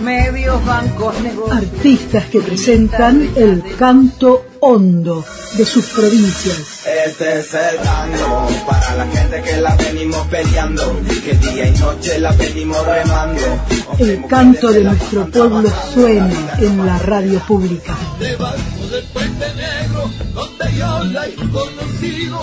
medios, 0.00 0.64
bancos, 0.64 1.20
negocios. 1.20 1.56
Artistas 1.56 2.24
que 2.26 2.40
presentan 2.40 3.30
el 3.36 3.62
canto 3.78 4.46
hondo 4.60 5.24
de 5.56 5.64
sus 5.64 5.86
provincias. 5.86 6.86
Este 7.06 7.40
es 7.40 7.54
el 7.54 7.76
tango 7.78 8.48
para 8.66 8.96
la 8.96 9.06
gente 9.06 9.42
que 9.42 9.60
la 9.60 9.74
venimos 9.76 10.26
peleando, 10.28 11.00
que 11.24 11.34
día 11.34 11.66
y 11.66 11.78
noche 11.78 12.18
la 12.18 12.32
venimos 12.32 12.84
remando. 12.86 13.40
El 13.98 14.26
canto 14.26 14.72
de 14.72 14.84
nuestro 14.84 15.26
pueblo 15.26 15.70
suena 15.92 16.56
en 16.58 16.86
la 16.86 16.98
radio 16.98 17.40
pública. 17.40 17.96
Debajo 18.18 18.86
del 18.90 19.04
puente 19.04 19.46
negro, 19.54 20.10
donde 20.34 20.76
yo 20.76 21.04
la 21.04 21.26
he 21.26 21.34
conocido, 21.34 22.40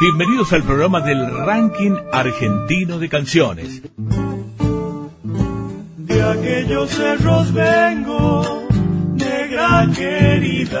Bienvenidos 0.00 0.50
al 0.54 0.62
programa 0.62 1.02
del 1.02 1.30
Ranking 1.44 1.94
Argentino 2.10 2.98
de 2.98 3.10
Canciones. 3.10 3.82
De 5.98 6.22
aquellos 6.22 6.88
cerros 6.88 7.52
vengo, 7.52 8.66
negra 9.14 9.86
querida, 9.94 10.78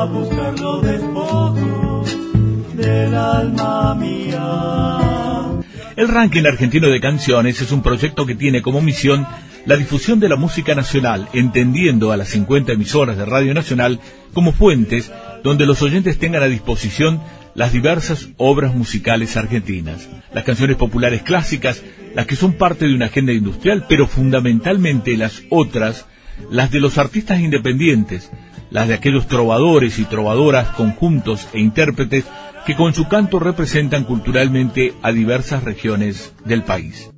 a 0.00 0.04
buscar 0.06 0.58
los 0.58 0.82
despojos 0.82 2.16
del 2.72 3.14
alma 3.14 3.94
mía. 3.96 4.98
El 5.94 6.08
Ranking 6.08 6.46
Argentino 6.46 6.88
de 6.88 7.02
Canciones 7.02 7.60
es 7.60 7.70
un 7.70 7.82
proyecto 7.82 8.24
que 8.24 8.34
tiene 8.34 8.62
como 8.62 8.80
misión 8.80 9.26
la 9.66 9.76
difusión 9.76 10.18
de 10.20 10.30
la 10.30 10.36
música 10.36 10.74
nacional, 10.74 11.28
entendiendo 11.34 12.12
a 12.12 12.16
las 12.16 12.28
50 12.30 12.72
emisoras 12.72 13.18
de 13.18 13.26
Radio 13.26 13.52
Nacional 13.52 14.00
como 14.32 14.52
fuentes 14.52 15.12
donde 15.42 15.66
los 15.66 15.82
oyentes 15.82 16.18
tengan 16.18 16.42
a 16.42 16.46
disposición 16.46 17.20
las 17.58 17.72
diversas 17.72 18.28
obras 18.36 18.72
musicales 18.72 19.36
argentinas, 19.36 20.08
las 20.32 20.44
canciones 20.44 20.76
populares 20.76 21.22
clásicas, 21.22 21.82
las 22.14 22.24
que 22.24 22.36
son 22.36 22.52
parte 22.52 22.86
de 22.86 22.94
una 22.94 23.06
agenda 23.06 23.32
industrial, 23.32 23.84
pero 23.88 24.06
fundamentalmente 24.06 25.16
las 25.16 25.42
otras, 25.50 26.06
las 26.52 26.70
de 26.70 26.78
los 26.78 26.98
artistas 26.98 27.40
independientes, 27.40 28.30
las 28.70 28.86
de 28.86 28.94
aquellos 28.94 29.26
trovadores 29.26 29.98
y 29.98 30.04
trovadoras, 30.04 30.68
conjuntos 30.68 31.48
e 31.52 31.58
intérpretes 31.58 32.26
que 32.64 32.76
con 32.76 32.94
su 32.94 33.08
canto 33.08 33.40
representan 33.40 34.04
culturalmente 34.04 34.94
a 35.02 35.10
diversas 35.10 35.64
regiones 35.64 36.34
del 36.44 36.62
país. 36.62 37.10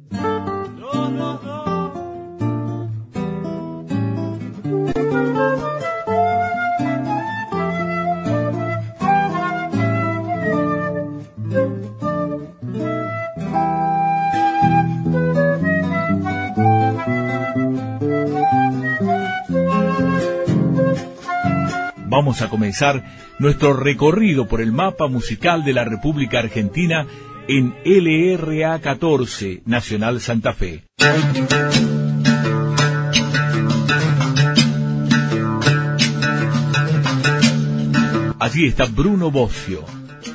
Vamos 22.21 22.43
a 22.43 22.51
comenzar 22.51 23.03
nuestro 23.39 23.73
recorrido 23.73 24.47
por 24.47 24.61
el 24.61 24.73
mapa 24.73 25.09
musical 25.09 25.65
de 25.65 25.73
la 25.73 25.85
República 25.85 26.41
Argentina 26.41 27.07
en 27.49 27.75
LRA 27.83 28.79
14, 28.79 29.63
Nacional 29.65 30.21
Santa 30.21 30.53
Fe. 30.53 30.85
Allí 38.39 38.67
está 38.67 38.85
Bruno 38.85 39.31
Bocio, 39.31 39.87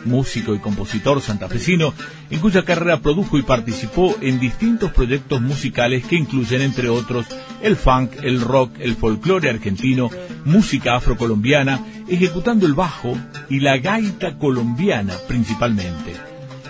músico 0.06 0.56
y 0.56 0.60
compositor 0.60 1.22
santafesino, 1.22 1.94
en 2.30 2.40
cuya 2.40 2.64
carrera 2.64 3.02
produjo 3.02 3.38
y 3.38 3.44
participó 3.44 4.16
en 4.22 4.40
distintos 4.40 4.92
proyectos 4.92 5.42
musicales 5.42 6.06
que 6.06 6.16
incluyen, 6.16 6.62
entre 6.62 6.90
otros, 6.90 7.26
el 7.62 7.76
funk, 7.76 8.12
el 8.22 8.42
rock, 8.42 8.72
el 8.80 8.96
folclore 8.96 9.50
argentino, 9.50 10.10
música 10.46 10.96
afrocolombiana, 10.96 11.80
ejecutando 12.08 12.66
el 12.66 12.74
bajo 12.74 13.18
y 13.50 13.60
la 13.60 13.78
gaita 13.78 14.38
colombiana 14.38 15.14
principalmente. 15.28 16.14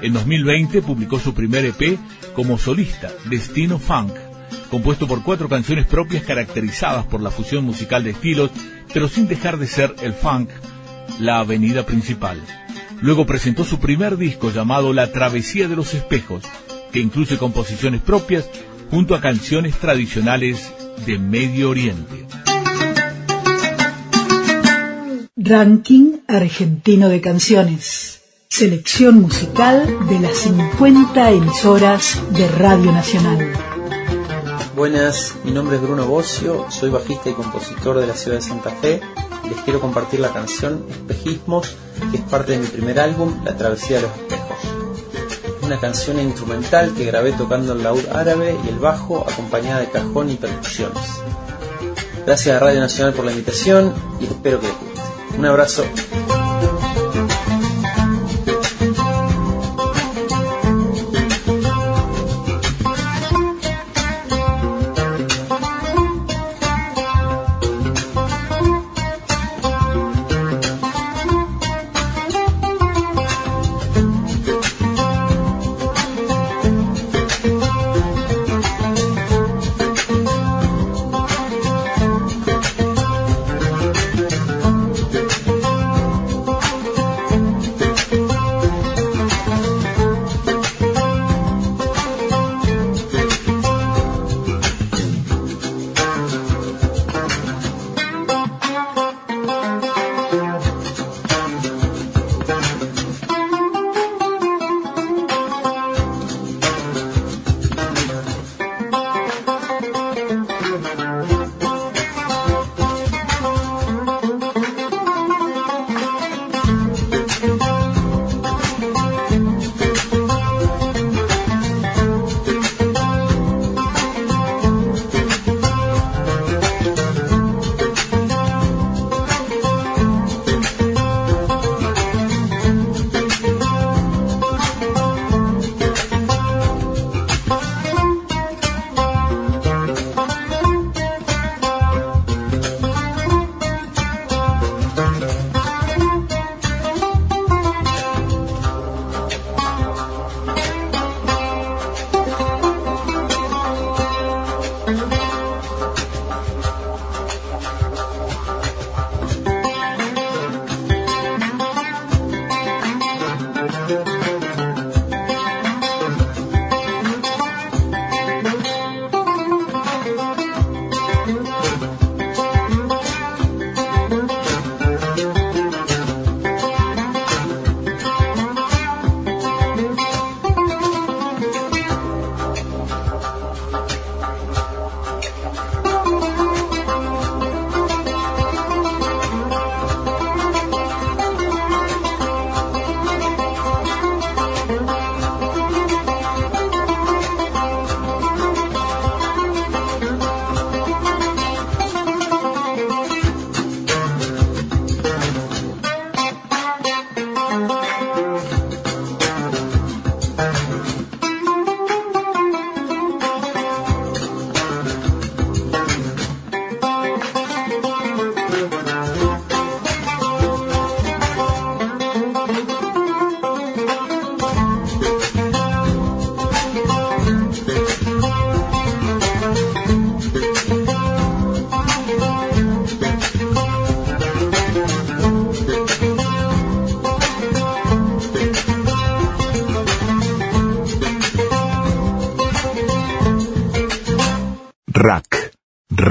En 0.02 0.14
2020 0.14 0.82
publicó 0.82 1.20
su 1.20 1.34
primer 1.34 1.66
EP 1.66 1.98
como 2.36 2.58
solista, 2.58 3.10
Destino 3.30 3.80
Funk, 3.80 4.12
compuesto 4.70 5.08
por 5.08 5.24
cuatro 5.24 5.48
canciones 5.48 5.86
propias 5.86 6.24
caracterizadas 6.24 7.06
por 7.06 7.22
la 7.22 7.32
fusión 7.32 7.64
musical 7.64 8.04
de 8.04 8.12
estilos, 8.12 8.52
pero 8.94 9.08
sin 9.08 9.28
dejar 9.28 9.58
de 9.58 9.68
ser 9.68 9.96
el 10.02 10.14
funk, 10.14 10.50
la 11.20 11.40
avenida 11.40 11.86
principal. 11.86 12.42
Luego 13.02 13.26
presentó 13.26 13.64
su 13.64 13.80
primer 13.80 14.18
disco 14.18 14.52
llamado 14.52 14.94
La 14.94 15.12
Travesía 15.12 15.68
de 15.68 15.76
los 15.76 15.94
Espejos, 15.94 16.44
que 16.92 17.00
incluye 17.00 17.38
composiciones 17.38 18.02
propias 18.02 18.50
junto 18.90 19.16
a 19.16 19.22
canciones 19.22 19.76
tradicionales 19.76 20.72
de 21.06 21.20
Medio 21.20 21.70
Oriente. 21.70 22.26
Ranking 25.36 26.20
argentino 26.28 27.10
de 27.10 27.22
canciones. 27.22 28.22
Selección 28.48 29.22
musical 29.22 30.08
de 30.08 30.20
las 30.20 30.38
50 30.38 31.32
emisoras 31.32 32.22
de 32.32 32.48
Radio 32.48 32.92
Nacional. 32.92 33.52
Buenas, 34.76 35.36
mi 35.44 35.52
nombre 35.52 35.76
es 35.76 35.82
Bruno 35.82 36.06
Bocio, 36.06 36.66
soy 36.70 36.90
bajista 36.90 37.30
y 37.30 37.34
compositor 37.34 38.00
de 38.00 38.08
la 38.08 38.16
ciudad 38.16 38.38
de 38.38 38.44
Santa 38.44 38.72
Fe. 38.72 39.02
Les 39.50 39.62
quiero 39.64 39.80
compartir 39.80 40.20
la 40.20 40.34
canción 40.34 40.86
Espejismos, 40.90 41.76
que 42.12 42.18
es 42.18 42.24
parte 42.24 42.54
de 42.54 42.60
mi 42.60 42.68
primer 42.68 43.00
álbum, 43.00 43.44
La 43.44 43.56
Travesía 43.56 43.98
de 43.98 44.04
los 44.04 44.12
Espejos. 44.12 44.58
Es 45.60 45.66
una 45.66 45.80
canción 45.80 46.20
instrumental 46.20 46.94
que 46.94 47.06
grabé 47.06 47.32
tocando 47.34 47.74
el 47.74 47.84
laúd 47.84 48.06
árabe 48.12 48.58
y 48.66 48.70
el 48.70 48.80
bajo, 48.80 49.26
acompañada 49.28 49.82
de 49.82 49.90
cajón 49.90 50.30
y 50.30 50.36
percusiones. 50.36 51.04
Gracias 52.26 52.56
a 52.56 52.60
Radio 52.60 52.80
Nacional 52.80 53.14
por 53.14 53.26
la 53.26 53.32
invitación 53.32 53.94
y 54.20 54.26
espero 54.26 54.60
que 54.60 54.68
les 54.68 54.80
guste. 54.80 55.38
Un 55.38 55.46
abrazo. 55.46 55.84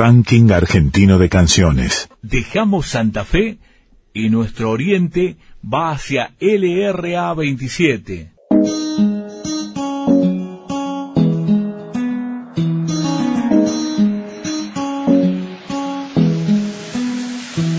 Ranking 0.07 0.51
argentino 0.51 1.19
de 1.19 1.31
canciones. 1.31 2.11
Dejamos 2.21 2.89
Santa 2.89 3.25
Fe 3.25 3.57
y 4.13 4.29
nuestro 4.29 4.71
oriente 4.71 5.39
va 5.65 5.93
hacia 5.93 6.35
LRA 6.41 7.33
27. 7.33 8.33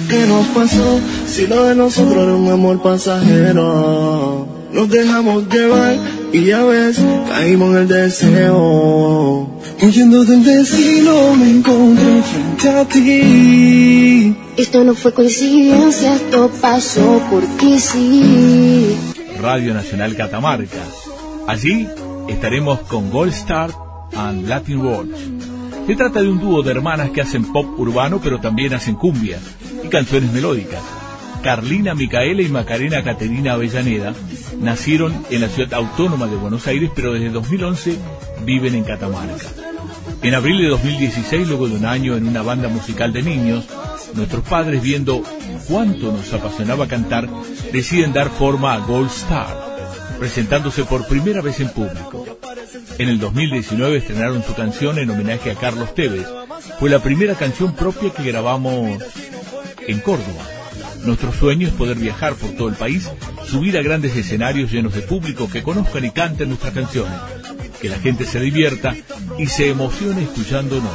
¿Qué 0.09 0.25
nos 0.27 0.47
pasó? 0.47 0.99
Si 1.27 1.45
lo 1.45 1.65
de 1.65 1.75
nosotros 1.75 2.17
era 2.23 2.33
un 2.33 2.51
amor 2.51 2.81
pasajero. 2.81 4.47
Nos 4.73 4.89
dejamos 4.89 5.47
llevar 5.47 5.95
y 6.33 6.45
ya 6.45 6.63
ves, 6.63 6.99
caímos 7.29 7.75
en 7.75 7.81
el 7.83 7.87
deseo. 7.87 9.24
Huyendo 9.81 10.23
del 10.23 10.43
destino 10.43 11.35
me 11.35 11.49
encontré 11.49 12.21
frente 12.21 12.69
a 12.69 12.85
ti. 12.85 14.35
Esto 14.55 14.83
no 14.85 14.95
fue 14.95 15.13
coincidencia, 15.13 16.15
esto 16.15 16.49
pasó 16.61 17.21
porque 17.29 17.77
sí. 17.77 18.95
Radio 19.41 19.73
Nacional 19.73 20.15
Catamarca. 20.15 20.81
Allí 21.45 21.87
estaremos 22.29 22.79
con 22.81 23.11
Gold 23.11 23.33
Star 23.33 23.69
and 24.15 24.47
Latin 24.47 24.77
World. 24.77 25.13
Se 25.85 25.95
trata 25.95 26.21
de 26.21 26.29
un 26.29 26.39
dúo 26.39 26.63
de 26.63 26.71
hermanas 26.71 27.09
que 27.09 27.21
hacen 27.21 27.51
pop 27.51 27.77
urbano 27.77 28.21
pero 28.23 28.39
también 28.39 28.73
hacen 28.73 28.95
cumbias 28.95 29.41
y 29.83 29.89
canciones 29.89 30.31
melódicas. 30.31 30.81
Carlina 31.43 31.93
Micaela 31.93 32.41
y 32.41 32.47
Macarena 32.47 33.03
Caterina 33.03 33.53
Avellaneda 33.53 34.15
nacieron 34.59 35.13
en 35.29 35.41
la 35.41 35.49
ciudad 35.49 35.73
autónoma 35.75 36.27
de 36.27 36.37
Buenos 36.37 36.65
Aires 36.65 36.89
pero 36.95 37.13
desde 37.13 37.29
2011 37.29 37.97
viven 38.45 38.73
en 38.73 38.83
Catamarca. 38.83 39.64
En 40.21 40.33
abril 40.33 40.61
de 40.61 40.69
2016, 40.69 41.47
luego 41.47 41.67
de 41.67 41.75
un 41.75 41.85
año 41.85 42.15
en 42.15 42.27
una 42.27 42.41
banda 42.41 42.67
musical 42.67 43.13
de 43.13 43.23
niños, 43.23 43.65
nuestros 44.13 44.43
padres 44.43 44.81
viendo 44.81 45.23
cuánto 45.67 46.11
nos 46.11 46.33
apasionaba 46.33 46.87
cantar, 46.87 47.29
deciden 47.71 48.13
dar 48.13 48.29
forma 48.29 48.73
a 48.73 48.79
Gold 48.79 49.11
Star, 49.11 49.55
presentándose 50.19 50.83
por 50.83 51.07
primera 51.07 51.41
vez 51.41 51.59
en 51.59 51.69
público. 51.69 52.25
En 52.97 53.09
el 53.09 53.19
2019 53.19 53.97
estrenaron 53.97 54.43
su 54.43 54.53
canción 54.53 54.97
en 54.99 55.09
homenaje 55.09 55.51
a 55.51 55.55
Carlos 55.55 55.93
Tevez. 55.93 56.27
Fue 56.79 56.89
la 56.89 56.99
primera 56.99 57.35
canción 57.35 57.73
propia 57.75 58.11
que 58.11 58.23
grabamos 58.23 59.03
en 59.87 59.99
Córdoba. 59.99 60.43
Nuestro 61.03 61.31
sueño 61.31 61.67
es 61.67 61.73
poder 61.73 61.97
viajar 61.97 62.33
por 62.33 62.51
todo 62.51 62.67
el 62.67 62.75
país, 62.75 63.09
subir 63.45 63.77
a 63.77 63.83
grandes 63.83 64.15
escenarios 64.15 64.71
llenos 64.71 64.93
de 64.95 65.01
público 65.01 65.47
que 65.49 65.61
conozcan 65.61 66.03
y 66.03 66.09
canten 66.09 66.49
nuestras 66.49 66.73
canciones, 66.73 67.13
que 67.85 67.91
la 67.91 67.99
gente 67.99 68.25
se 68.25 68.39
divierta 68.39 68.95
y 69.37 69.45
se 69.45 69.69
emocione 69.69 70.23
escuchándonos. 70.23 70.89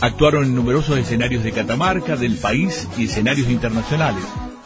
Actuaron 0.00 0.42
en 0.42 0.54
numerosos 0.56 0.98
escenarios 0.98 1.44
de 1.44 1.52
Catamarca, 1.52 2.16
del 2.16 2.38
país 2.38 2.88
y 2.98 3.04
escenarios 3.04 3.48
internacionales. 3.48 4.24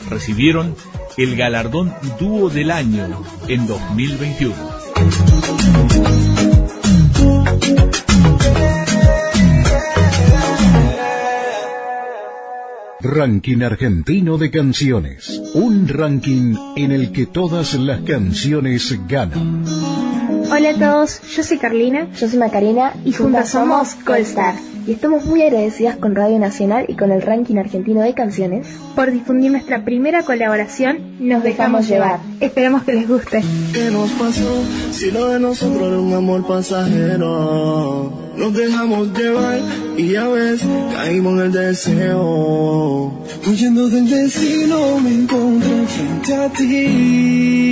Recibieron 0.09 0.75
el 1.19 1.37
galardón 1.37 1.93
Dúo 2.19 2.49
del 2.49 2.71
Año 2.71 3.23
en 3.49 3.67
2021. 3.67 4.55
Ranking 13.03 13.61
argentino 13.61 14.39
de 14.39 14.51
canciones. 14.51 15.39
Un 15.53 15.87
ranking 15.87 16.55
en 16.77 16.93
el 16.93 17.13
que 17.13 17.27
todas 17.27 17.75
las 17.75 18.01
canciones 18.01 18.99
ganan. 19.07 19.90
Hola 20.53 20.71
a 20.71 20.75
todos, 20.75 21.21
yo 21.31 21.45
soy 21.45 21.59
Carlina. 21.59 22.09
Yo 22.19 22.29
soy 22.29 22.41
Macarena 22.41 22.93
y 23.05 23.13
juntas 23.13 23.51
somos 23.51 23.95
Colstar. 23.95 24.57
Y 24.85 24.93
estamos 24.93 25.25
muy 25.25 25.43
agradecidas 25.43 25.97
con 25.97 26.17
Radio 26.17 26.41
Nacional 26.41 26.87
y 26.89 26.97
con 26.97 27.13
el 27.13 27.23
ranking 27.23 27.57
argentino 27.59 28.01
de 28.01 28.15
canciones 28.15 28.67
por 28.97 29.13
difundir 29.13 29.53
nuestra 29.53 29.85
primera 29.85 30.25
colaboración. 30.25 31.17
Nos 31.21 31.45
dejamos 31.45 31.87
llevar. 31.87 32.19
Esperamos 32.41 32.83
que 32.83 32.95
les 32.95 33.07
guste. 33.07 33.45
¿Qué 33.73 33.91
nos 33.93 34.11
pasó? 34.11 34.65
Si 34.91 35.13
lo 35.13 35.29
de 35.29 35.39
nosotros 35.39 35.83
era 35.83 36.01
un 36.01 36.15
amor 36.15 36.45
pasajero. 36.45 38.13
Nos 38.37 38.53
dejamos 38.53 39.17
llevar 39.17 39.61
y 39.97 40.09
ya 40.09 40.27
ves, 40.27 40.63
caímos 40.93 41.35
en 41.35 41.47
el 41.47 41.53
deseo. 41.53 43.13
Huyendo 43.47 43.89
del 43.89 44.11
destino 44.11 44.99
me 44.99 45.11
encontré 45.11 45.87
frente 45.87 46.35
a 46.35 46.49
ti. 46.49 47.70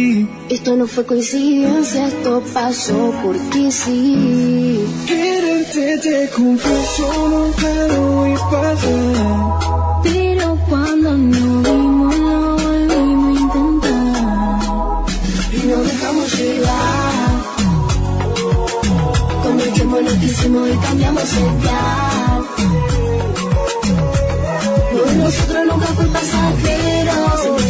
Esto 0.48 0.76
no 0.76 0.86
fue 0.86 1.04
coincidencia, 1.04 2.08
esto 2.08 2.42
pasó 2.54 3.12
porque 3.22 3.70
sí. 3.70 4.80
Quererte 5.06 5.98
te 5.98 6.30
confieso, 6.30 7.28
nunca 7.28 7.68
lo 7.88 8.00
voy 8.12 8.32
a 8.32 8.50
pasar. 8.50 10.02
Pero 10.02 10.58
cuando 10.68 11.16
no 11.16 11.62
vimos, 11.62 12.16
lo 12.16 12.56
volvimos 12.56 13.36
a 13.36 13.40
intentar. 13.42 15.04
Y 15.52 15.66
nos 15.66 15.82
dejamos 15.86 16.26
llevar. 16.38 17.38
Con 19.42 19.60
el 19.60 19.72
tiempo 19.72 19.96
lo 20.00 20.12
quisimos 20.20 20.68
y 20.68 20.76
cambiamos 20.86 21.32
el 21.36 21.50
plan. 21.62 22.08
Nosotros 25.18 25.66
nunca 25.66 25.86
fue 25.88 26.06
pasajero. 26.06 27.14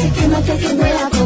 Se 0.01 0.09
quema 0.21 0.41
que 0.43 0.57
que 0.59 0.75
vuela 0.75 1.11
con 1.11 1.11
fuego. 1.11 1.18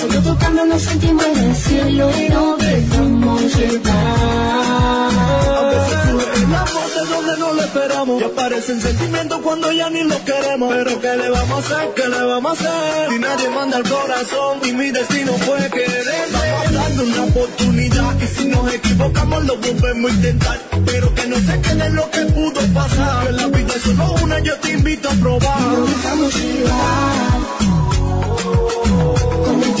Solo 0.00 0.22
tocando 0.22 0.64
nos 0.64 0.82
sentimos 0.82 1.26
en 1.26 1.38
el 1.38 1.56
cielo 1.56 2.10
y 2.18 2.28
nos 2.30 2.58
dejamos 2.58 3.56
llevar. 3.56 5.10
A 5.58 5.62
veces 5.70 5.98
surge 6.10 7.00
de 7.00 7.06
donde 7.06 7.36
no 7.38 7.52
lo 7.52 7.62
esperamos. 7.62 8.20
Y 8.20 8.24
aparecen 8.24 8.80
sentimientos 8.80 9.40
cuando 9.42 9.70
ya 9.72 9.90
ni 9.90 10.02
lo 10.04 10.24
queremos. 10.24 10.72
Pero 10.74 11.00
¿qué 11.00 11.16
le 11.16 11.28
vamos 11.28 11.70
a 11.70 11.76
hacer? 11.76 11.94
¿Qué 11.94 12.08
le 12.08 12.22
vamos 12.24 12.50
a 12.50 12.62
hacer? 12.62 13.10
Si 13.10 13.18
nadie 13.18 13.50
manda 13.50 13.76
el 13.76 13.88
corazón 13.88 14.60
y 14.64 14.72
mi 14.72 14.90
destino 14.90 15.32
fue 15.34 15.58
querer. 15.70 16.28
Vamos 16.32 16.72
dando 16.72 17.02
una 17.02 17.22
oportunidad 17.24 18.20
y 18.20 18.26
si 18.26 18.44
nos 18.46 18.72
equivocamos 18.72 19.44
lo 19.44 19.56
volvemos 19.58 20.10
a 20.10 20.14
intentar. 20.14 20.60
Pero 20.86 21.14
que 21.14 21.26
no 21.26 21.36
se 21.36 21.60
quede 21.60 21.90
lo 21.90 22.10
que 22.10 22.20
pudo 22.20 22.60
pasar. 22.72 23.26
Que 23.26 23.32
la 23.32 23.46
vida 23.48 23.74
es 23.76 23.82
solo 23.82 24.14
una, 24.22 24.38
yo 24.38 24.56
te 24.60 24.72
invito 24.72 25.10
a 25.10 25.12
probar. 25.12 25.60
Nos 25.60 25.90
dejamos 25.90 26.34
llevar. 26.36 27.39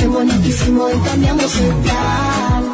Nos 0.00 0.38
quisimos 0.40 0.90
y 0.94 0.98
cambiamos 1.00 1.56
el 1.56 1.74
plan. 1.74 2.64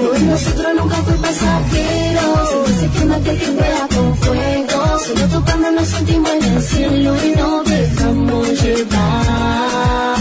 Lo 0.00 0.12
de 0.12 0.20
nosotros 0.20 0.74
nunca 0.76 0.96
fue 0.96 1.14
pasajero. 1.14 2.66
Se 2.80 2.88
quema 2.90 3.18
que 3.18 3.36
que 3.36 3.50
vuela 3.50 3.88
con 3.94 4.16
fuego. 4.16 4.98
Solo 5.04 5.28
tocando 5.28 5.70
nos 5.72 5.88
sentimos 5.88 6.30
en 6.30 6.44
el 6.44 6.62
cielo 6.62 7.16
y 7.24 7.30
nos 7.36 7.64
dejamos 7.64 8.62
llevar. 8.62 10.18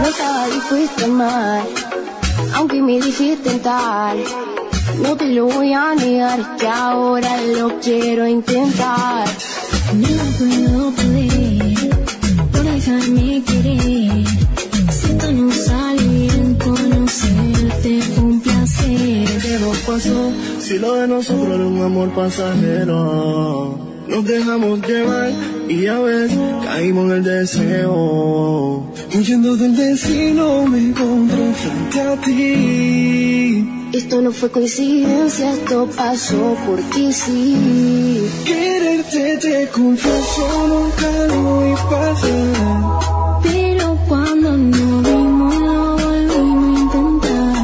No 0.00 0.08
estaba 0.08 0.46
dispuesta 0.46 1.04
amar, 1.04 1.62
aunque 2.54 2.80
me 2.80 3.00
dijiste 3.00 3.50
tal. 3.58 4.18
No 5.02 5.16
te 5.16 5.26
lo 5.26 5.46
voy 5.46 5.72
a 5.72 5.94
negar, 5.96 6.56
que 6.56 6.68
ahora 6.68 7.36
lo 7.58 7.80
quiero 7.80 8.28
intentar. 8.28 9.26
No 9.92 10.24
puedo 10.38 10.90
poder 10.92 11.77
dejarme 13.08 13.42
querer. 13.44 14.26
Si 14.90 15.06
esto 15.06 15.32
no 15.32 15.52
sale 15.52 16.02
bien, 16.02 16.54
conocerte 16.54 18.02
fue 18.02 18.24
un 18.24 18.40
placer. 18.40 19.42
¿Qué 19.42 19.58
nos 19.60 19.78
pasó? 19.78 20.32
Si 20.60 20.78
lo 20.78 20.94
de 20.94 21.08
nosotros 21.08 21.54
era 21.54 21.66
un 21.66 21.82
amor 21.82 22.10
pasajero. 22.14 23.78
Nos 24.08 24.24
dejamos 24.24 24.80
llevar 24.86 25.32
y 25.68 25.82
ya 25.82 25.98
ves, 25.98 26.32
caímos 26.64 27.10
en 27.10 27.12
el 27.18 27.24
deseo. 27.24 28.90
Huyendo 29.14 29.56
del 29.56 29.76
destino 29.76 30.64
me 30.66 30.78
encontré 30.78 31.52
frente 31.52 32.00
a 32.00 32.16
ti. 32.22 33.68
Esto 33.92 34.20
no 34.22 34.32
fue 34.32 34.50
coincidencia, 34.50 35.52
esto 35.52 35.88
pasó 35.94 36.56
porque 36.66 37.12
sí. 37.12 38.22
Quererte 39.10 39.38
te 39.38 39.68
confieso, 39.68 40.68
nunca 40.68 41.10
lo 41.28 41.74
a 41.74 41.88
pasar. 41.88 43.40
Pero 43.42 43.96
cuando 44.06 44.50
no 44.52 45.02
vimos, 45.02 45.54
lo 45.56 45.96
volvimos 45.96 46.74
a 46.74 46.80
intentar. 46.82 47.56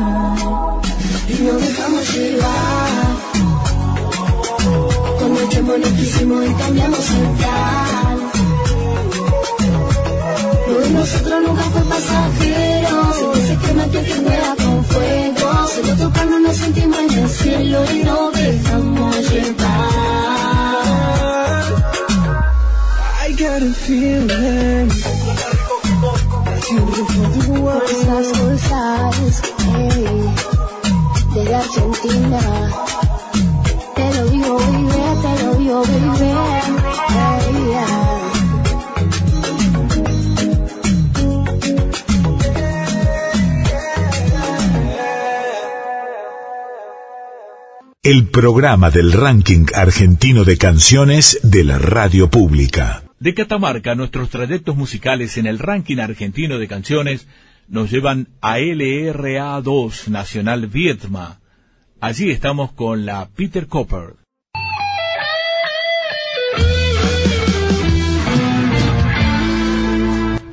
Y 1.29 1.43
nos 1.43 1.61
dejamos 1.61 2.15
llevar. 2.15 3.15
Con 5.19 5.37
el 5.37 5.49
tiempo 5.51 5.73
lo 5.77 5.89
quisimos 5.97 6.47
y 6.47 6.53
cambiamos 6.55 7.11
el 7.11 7.29
plan. 7.37 8.19
Lo 10.67 10.81
de 10.81 10.91
nosotros 10.91 11.43
nunca 11.47 11.63
fue 11.63 11.83
pasajero. 11.83 12.97
Se 13.47 13.57
quema 13.59 13.85
que 13.93 14.01
vuela 14.23 14.57
con 14.57 14.85
fuego. 14.85 15.69
Solo 15.75 15.97
tocando 16.05 16.39
nos 16.39 16.57
sentimos 16.57 16.99
en 17.01 17.19
el 17.19 17.29
cielo 17.29 17.85
y 17.93 18.03
nos 18.03 18.33
dejamos 18.33 19.31
llevar. 19.31 19.94
a 23.41 23.75
feeling. 23.75 24.91
Eh, 29.77 30.31
te 31.35 31.45
lo 31.45 31.61
te 33.95 34.09
lo 34.13 35.55
el 48.03 48.29
programa 48.29 48.91
del 48.91 49.13
ranking 49.13 49.65
argentino 49.75 50.45
de 50.45 50.59
canciones 50.59 51.39
de 51.43 51.65
la 51.65 51.79
radio 51.79 52.29
pública. 52.29 53.04
De 53.21 53.33
Catamarca, 53.33 53.95
nuestros 53.95 54.29
trayectos 54.29 54.77
musicales 54.77 55.39
en 55.39 55.47
el 55.47 55.61
ranking 55.61 55.99
argentino 55.99 56.59
de 56.59 56.67
canciones 56.67 57.29
nos 57.69 57.91
llevan 57.91 58.29
a 58.41 58.59
LRA2 58.59 60.09
Nacional 60.09 60.67
Vietma. 60.67 61.41
Allí 62.01 62.31
estamos 62.31 62.73
con 62.73 63.07
la 63.07 63.29
Peter 63.35 63.69
Copper. 63.69 64.17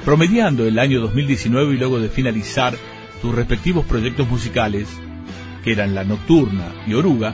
Promediando 0.05 0.65
el 0.65 0.77
año 0.77 1.01
2019 1.01 1.73
y 1.73 1.77
luego 1.77 1.99
de 1.99 2.09
finalizar 2.09 2.75
sus 3.21 3.33
respectivos 3.33 3.85
proyectos 3.85 4.29
musicales, 4.29 4.87
que 5.63 5.71
eran 5.71 5.95
La 5.95 6.03
Nocturna 6.03 6.83
y 6.87 6.93
Oruga, 6.93 7.33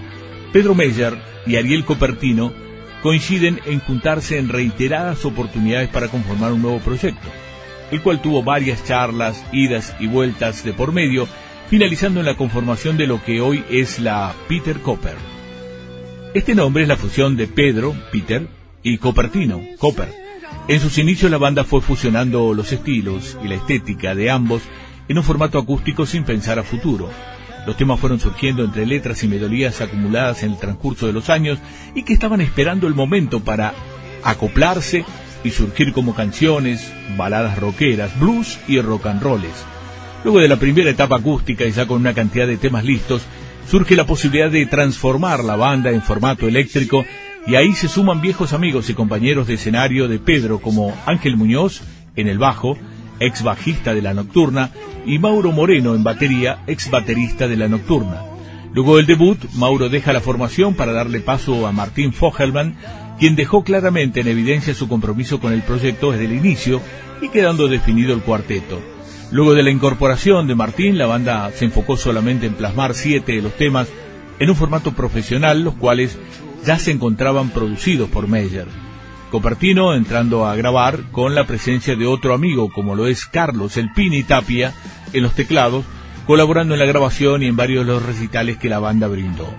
Pedro 0.53 0.74
Meyer 0.74 1.17
y 1.46 1.57
Ariel 1.57 1.84
Copertino 1.84 2.66
coinciden 3.07 3.61
en 3.65 3.79
juntarse 3.79 4.37
en 4.37 4.49
reiteradas 4.49 5.23
oportunidades 5.23 5.87
para 5.87 6.09
conformar 6.09 6.51
un 6.51 6.61
nuevo 6.61 6.79
proyecto, 6.79 7.29
el 7.89 8.01
cual 8.01 8.21
tuvo 8.21 8.43
varias 8.43 8.83
charlas, 8.83 9.45
idas 9.53 9.95
y 10.01 10.07
vueltas 10.07 10.65
de 10.65 10.73
por 10.73 10.91
medio, 10.91 11.25
finalizando 11.69 12.19
en 12.19 12.25
la 12.25 12.35
conformación 12.35 12.97
de 12.97 13.07
lo 13.07 13.23
que 13.23 13.39
hoy 13.39 13.63
es 13.69 13.99
la 13.99 14.35
Peter 14.49 14.81
Copper. 14.81 15.15
Este 16.33 16.53
nombre 16.53 16.83
es 16.83 16.89
la 16.89 16.97
fusión 16.97 17.37
de 17.37 17.47
Pedro, 17.47 17.95
Peter, 18.11 18.45
y 18.83 18.97
Copertino, 18.97 19.61
Copper. 19.79 20.13
En 20.67 20.81
sus 20.81 20.97
inicios 20.97 21.31
la 21.31 21.37
banda 21.37 21.63
fue 21.63 21.79
fusionando 21.79 22.53
los 22.53 22.73
estilos 22.73 23.37
y 23.41 23.47
la 23.47 23.55
estética 23.55 24.15
de 24.15 24.29
ambos 24.31 24.63
en 25.07 25.17
un 25.17 25.23
formato 25.23 25.57
acústico 25.59 26.05
sin 26.05 26.25
pensar 26.25 26.59
a 26.59 26.63
futuro. 26.63 27.09
Los 27.67 27.75
temas 27.75 28.00
fueron 28.00 28.21
surgiendo 28.21 28.63
entre 28.63 28.86
letras 28.86 29.21
y 29.25 29.27
melodías 29.27 29.81
acumuladas 29.81 30.41
en 30.41 30.51
el 30.51 30.57
transcurso 30.57 31.05
de 31.05 31.12
los 31.12 31.29
años 31.29 31.59
y 31.93 32.03
que 32.03 32.13
estaban 32.13 32.39
esperando 32.39 32.88
el 32.88 32.95
momento 32.95 33.41
para 33.41 33.74
acoplarse 34.24 35.03
y 35.43 35.50
surgir 35.50 35.91
como 35.91 36.15
canciones, 36.15 36.89
baladas 37.17 37.59
rockeras, 37.59 38.17
blues 38.17 38.57
y 38.69 38.79
rock 38.79 39.07
and 39.07 39.21
rolls. 39.21 39.65
Luego 40.24 40.39
de 40.39 40.47
la 40.47 40.55
primera 40.55 40.89
etapa 40.89 41.17
acústica 41.17 41.65
y 41.65 41.74
ya 41.74 41.86
con 41.86 42.00
una 42.00 42.13
cantidad 42.13 42.47
de 42.47 42.55
temas 42.55 42.86
listos, 42.86 43.24
surge 43.69 43.97
la 43.97 44.05
posibilidad 44.05 44.50
de 44.50 44.65
transformar 44.65 45.43
la 45.43 45.57
banda 45.57 45.91
en 45.91 46.01
formato 46.01 46.47
eléctrico 46.47 47.03
y 47.45 47.55
ahí 47.55 47.74
se 47.74 47.89
suman 47.89 48.21
viejos 48.21 48.53
amigos 48.53 48.89
y 48.89 48.93
compañeros 48.93 49.45
de 49.47 49.55
escenario 49.55 50.07
de 50.07 50.19
Pedro 50.19 50.62
como 50.62 50.95
Ángel 51.05 51.36
Muñoz 51.36 51.81
en 52.15 52.29
el 52.29 52.38
bajo, 52.38 52.77
ex 53.19 53.43
bajista 53.43 53.93
de 53.93 54.01
la 54.01 54.13
Nocturna, 54.13 54.71
y 55.07 55.19
Mauro 55.19 55.53
Moreno 55.53 55.95
en 55.95 56.03
batería, 56.03 56.59
ex 56.67 56.91
baterista 56.91 57.47
de 57.47 57.55
la 57.55 57.69
Nocturna. 57.69 58.21
Luego 58.73 58.97
del 58.97 59.05
debut, 59.05 59.39
Mauro 59.53 59.87
deja 59.87 60.11
la 60.11 60.19
formación 60.19 60.75
para 60.75 60.91
darle 60.91 61.21
paso 61.21 61.65
a 61.65 61.71
Martín 61.71 62.11
Fogelman, 62.11 62.75
quien 63.17 63.37
dejó 63.37 63.63
claramente 63.63 64.19
en 64.19 64.27
evidencia 64.27 64.75
su 64.75 64.89
compromiso 64.89 65.39
con 65.39 65.53
el 65.53 65.61
proyecto 65.61 66.11
desde 66.11 66.25
el 66.25 66.33
inicio 66.33 66.81
y 67.21 67.29
quedando 67.29 67.69
definido 67.69 68.13
el 68.13 68.21
cuarteto. 68.21 68.81
Luego 69.31 69.53
de 69.53 69.63
la 69.63 69.71
incorporación 69.71 70.45
de 70.45 70.55
Martín, 70.55 70.97
la 70.97 71.05
banda 71.07 71.49
se 71.51 71.65
enfocó 71.65 71.95
solamente 71.95 72.45
en 72.45 72.53
plasmar 72.53 72.93
siete 72.93 73.31
de 73.31 73.41
los 73.41 73.53
temas 73.55 73.87
en 74.39 74.49
un 74.49 74.55
formato 74.57 74.91
profesional, 74.91 75.63
los 75.63 75.75
cuales 75.75 76.17
ya 76.65 76.77
se 76.77 76.91
encontraban 76.91 77.49
producidos 77.49 78.09
por 78.09 78.27
Meyer. 78.27 78.67
Copertino 79.31 79.93
entrando 79.93 80.45
a 80.45 80.55
grabar 80.55 81.11
con 81.11 81.35
la 81.35 81.45
presencia 81.45 81.95
de 81.95 82.05
otro 82.05 82.33
amigo 82.33 82.69
como 82.71 82.95
lo 82.95 83.07
es 83.07 83.25
Carlos 83.25 83.75
El 83.75 83.91
Pini 83.91 84.23
Tapia 84.23 84.73
en 85.13 85.23
los 85.23 85.33
teclados, 85.33 85.85
colaborando 86.25 86.73
en 86.73 86.79
la 86.79 86.85
grabación 86.85 87.43
y 87.43 87.47
en 87.47 87.55
varios 87.55 87.85
de 87.85 87.93
los 87.93 88.03
recitales 88.03 88.57
que 88.57 88.69
la 88.69 88.79
banda 88.79 89.07
brindó. 89.07 89.53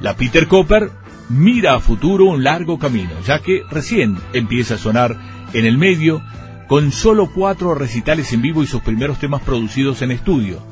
La 0.00 0.16
Peter 0.16 0.46
Copper 0.48 0.90
mira 1.28 1.74
a 1.74 1.80
futuro 1.80 2.26
un 2.26 2.44
largo 2.44 2.78
camino, 2.78 3.12
ya 3.26 3.38
que 3.40 3.62
recién 3.70 4.18
empieza 4.32 4.74
a 4.74 4.78
sonar 4.78 5.16
en 5.52 5.64
el 5.64 5.78
medio 5.78 6.22
con 6.66 6.92
solo 6.92 7.30
cuatro 7.32 7.74
recitales 7.74 8.32
en 8.32 8.42
vivo 8.42 8.62
y 8.62 8.66
sus 8.66 8.82
primeros 8.82 9.18
temas 9.18 9.42
producidos 9.42 10.02
en 10.02 10.10
estudio, 10.10 10.62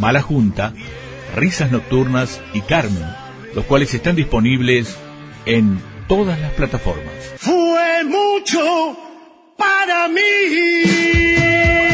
Mala 0.00 0.22
Junta, 0.22 0.72
Risas 1.36 1.70
Nocturnas 1.70 2.40
y 2.52 2.60
Carmen, 2.62 3.06
los 3.54 3.64
cuales 3.64 3.92
están 3.94 4.16
disponibles 4.16 4.96
en 5.46 5.80
todas 6.08 6.40
las 6.40 6.52
plataformas. 6.52 7.12
Fue 7.38 8.04
mucho 8.04 8.96
para 9.56 10.08
mí. 10.08 11.93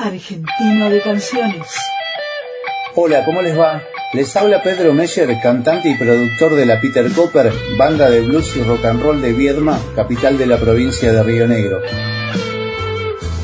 Argentino 0.00 0.88
de 0.88 1.00
canciones. 1.02 1.66
Hola, 2.94 3.24
¿cómo 3.24 3.42
les 3.42 3.58
va? 3.58 3.82
Les 4.14 4.34
habla 4.34 4.62
Pedro 4.62 4.92
Meyer, 4.92 5.28
cantante 5.42 5.90
y 5.90 5.96
productor 5.96 6.56
de 6.56 6.66
la 6.66 6.80
Peter 6.80 7.10
Copper, 7.12 7.52
banda 7.76 8.10
de 8.10 8.20
blues 8.22 8.56
y 8.56 8.62
rock 8.62 8.84
and 8.86 9.02
roll 9.02 9.20
de 9.20 9.32
Viedma, 9.32 9.78
capital 9.94 10.38
de 10.38 10.46
la 10.46 10.56
provincia 10.56 11.12
de 11.12 11.22
Río 11.22 11.46
Negro. 11.46 11.80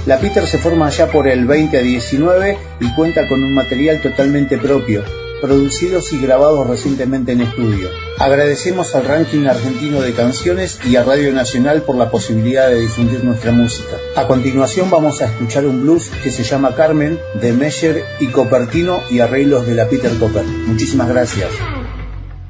La 0.06 0.18
Peter 0.18 0.46
se 0.46 0.58
forma 0.58 0.88
ya 0.88 1.08
por 1.08 1.28
el 1.28 1.46
20 1.46 1.78
a 1.78 1.82
19 1.82 2.58
y 2.80 2.94
cuenta 2.94 3.28
con 3.28 3.42
un 3.42 3.54
material 3.54 4.00
totalmente 4.00 4.56
propio, 4.56 5.04
producidos 5.40 6.12
y 6.12 6.20
grabados 6.20 6.66
recientemente 6.66 7.32
en 7.32 7.42
estudio. 7.42 7.88
Agradecemos 8.18 8.94
al 8.94 9.04
ranking 9.04 9.46
argentino 9.46 10.00
de 10.00 10.14
canciones 10.14 10.78
y 10.84 10.96
a 10.96 11.04
Radio 11.04 11.32
Nacional 11.32 11.82
por 11.82 11.96
la 11.96 12.10
posibilidad 12.10 12.68
de 12.68 12.80
difundir 12.80 13.22
nuestra 13.24 13.52
música. 13.52 13.96
A 14.16 14.26
continuación 14.26 14.90
vamos 14.90 15.20
a 15.20 15.26
escuchar 15.26 15.66
un 15.66 15.82
blues 15.82 16.10
que 16.22 16.30
se 16.30 16.42
llama 16.42 16.74
Carmen 16.74 17.18
de 17.40 17.52
Meyer 17.52 18.04
y 18.20 18.28
Copertino 18.28 19.00
y 19.10 19.20
arreglos 19.20 19.66
de 19.66 19.74
la 19.74 19.88
Peter 19.88 20.12
Copper. 20.18 20.44
Muchísimas 20.44 21.08
gracias. 21.08 21.50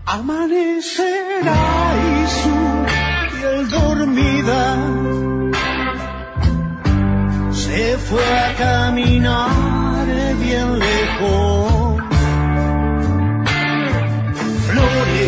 Amanecerá 0.05 1.55
y 2.07 2.26
su 2.28 3.37
piel 3.37 3.69
dormida 3.69 5.16
se 7.52 7.99
fue 7.99 8.23
a 8.23 8.55
caminar 8.55 10.07
bien 10.40 10.78
lejos. 10.78 11.75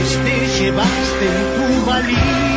Flores 0.09 0.25
te 0.25 0.63
llevaste 0.63 1.27
en 1.27 1.39
tu 1.55 1.85
valija. 1.85 2.49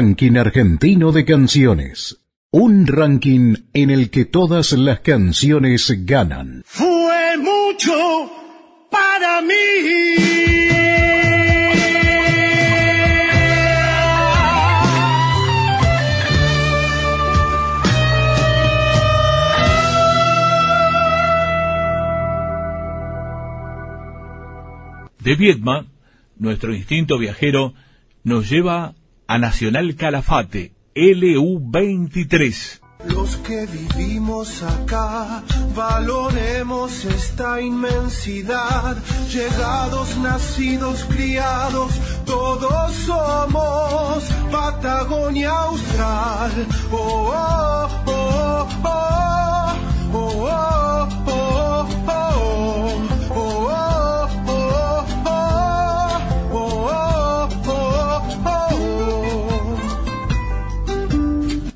Ranking 0.00 0.38
argentino 0.38 1.12
de 1.12 1.26
canciones. 1.26 2.22
Un 2.50 2.86
ranking 2.86 3.56
en 3.74 3.90
el 3.90 4.08
que 4.08 4.24
todas 4.24 4.72
las 4.72 5.00
canciones 5.00 5.92
ganan. 6.06 6.62
Fue 6.64 7.36
mucho 7.36 8.30
para 8.90 9.42
mí. 9.42 9.54
De 25.22 25.34
Viedma, 25.34 25.88
nuestro 26.38 26.74
instinto 26.74 27.18
viajero 27.18 27.74
nos 28.24 28.48
lleva 28.48 28.94
a 29.30 29.38
Nacional 29.38 29.94
Calafate, 29.94 30.72
LU23. 30.92 32.80
Los 33.06 33.36
que 33.36 33.64
vivimos 33.66 34.60
acá, 34.64 35.44
valoremos 35.72 37.04
esta 37.04 37.60
inmensidad. 37.60 38.96
Llegados, 39.32 40.16
nacidos, 40.18 41.04
criados, 41.04 41.92
todos 42.26 42.92
somos 43.06 44.24
Patagonia 44.50 45.50
Austral. 45.50 46.66
Oh, 46.90 47.32
oh, 47.32 47.88
oh, 48.06 48.68
oh, 48.82 48.98
oh, 50.12 50.12
oh, 50.12 50.28
oh, 50.42 51.08
oh, 51.28 51.39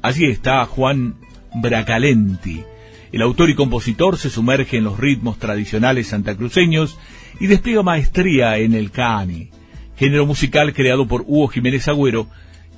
Allí 0.05 0.27
está 0.27 0.67
Juan 0.67 1.15
Bracalenti. 1.55 2.63
El 3.11 3.23
autor 3.23 3.49
y 3.49 3.55
compositor 3.55 4.19
se 4.19 4.29
sumerge 4.29 4.77
en 4.77 4.85
los 4.85 4.99
ritmos 4.99 5.39
tradicionales 5.39 6.09
santacruceños 6.09 6.99
y 7.41 7.47
despliega 7.47 7.83
maestría 7.83 8.59
en 8.59 8.75
el 8.75 8.91
cani, 8.91 9.49
género 9.97 10.27
musical 10.27 10.75
creado 10.75 11.09
por 11.09 11.23
Hugo 11.23 11.49
Jiménez 11.49 11.89
Agüero, 11.89 12.27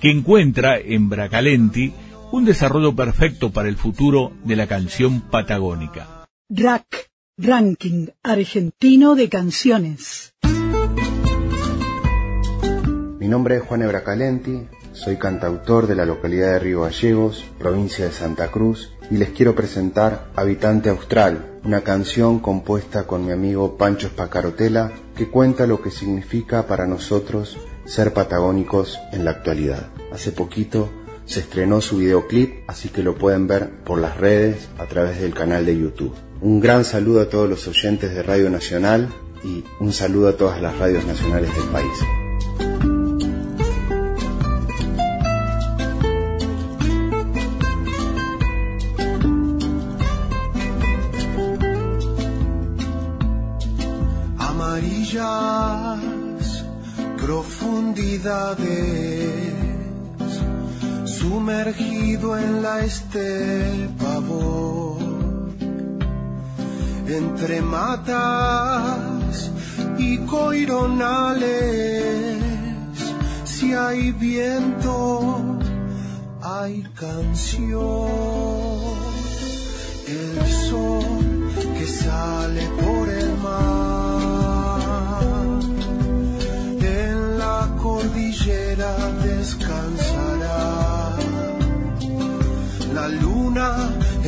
que 0.01 0.13
encuentra 0.13 0.79
en 0.79 1.09
Bracalenti 1.09 1.93
un 2.31 2.45
desarrollo 2.45 2.95
perfecto 2.95 3.51
para 3.51 3.69
el 3.69 3.75
futuro 3.75 4.31
de 4.45 4.55
la 4.55 4.69
canción 4.69 5.21
patagónica. 5.21 6.29
RAC, 6.49 7.11
Ranking 7.39 8.07
Argentino 8.23 9.17
de 9.17 9.29
Canciones. 9.29 10.33
Mi 13.19 13.27
nombre 13.27 13.57
es 13.57 13.63
Juan 13.63 13.83
Ebracalenti, 13.83 14.69
soy 14.97 15.17
cantautor 15.17 15.87
de 15.87 15.95
la 15.95 16.07
localidad 16.07 16.53
de 16.53 16.59
Río 16.59 16.81
Gallegos, 16.83 17.45
provincia 17.59 18.07
de 18.07 18.13
Santa 18.13 18.49
Cruz, 18.49 18.93
y 19.11 19.19
les 19.19 19.29
quiero 19.29 19.55
presentar 19.55 20.29
Habitante 20.35 20.89
Austral, 20.89 21.61
una 21.65 21.83
canción 21.83 22.39
compuesta 22.41 23.07
con 23.07 23.25
mi 23.25 23.33
amigo 23.33 23.77
Pancho 23.77 24.09
Spacarotela 24.09 24.93
que 25.15 25.29
cuenta 25.29 25.67
lo 25.67 25.83
que 25.83 25.91
significa 25.91 26.67
para 26.67 26.87
nosotros 26.87 27.59
ser 27.85 28.15
patagónicos 28.15 28.99
en 29.13 29.25
la 29.25 29.33
actualidad. 29.33 29.91
Hace 30.13 30.33
poquito 30.33 30.89
se 31.27 31.41
estrenó 31.41 31.81
su 31.81 31.99
videoclip, 31.99 32.65
así 32.67 32.89
que 32.89 33.03
lo 33.03 33.17
pueden 33.17 33.47
ver 33.47 33.71
por 33.85 33.99
las 34.01 34.17
redes 34.17 34.69
a 34.79 34.87
través 34.87 35.21
del 35.21 35.35
canal 35.35 35.67
de 35.67 35.79
YouTube. 35.79 36.15
Un 36.41 36.61
gran 36.61 36.85
saludo 36.85 37.21
a 37.21 37.29
todos 37.29 37.49
los 37.49 37.69
oyentes 37.69 38.15
de 38.15 38.23
Radio 38.23 38.49
Nacional 38.49 39.09
y 39.45 39.63
un 39.79 39.93
saludo 39.93 40.29
a 40.29 40.37
todas 40.37 40.61
las 40.63 40.79
radios 40.79 41.05
nacionales 41.07 41.55
del 41.55 41.69
país. 41.69 42.26
Sumergido 61.07 62.39
en 62.39 62.63
la 62.63 62.81
estepa 62.81 64.17
entre 67.09 67.63
matas 67.63 69.51
y 69.99 70.19
coironales, 70.19 71.47
si 73.45 73.73
hay 73.73 74.13
viento, 74.13 75.59
hay 76.43 76.83
canción, 76.95 78.09
el 80.09 80.47
sol 80.69 81.05
que 81.79 81.87
sale 81.87 82.69
por 82.83 83.09
el 83.09 83.37
mar, 83.39 83.76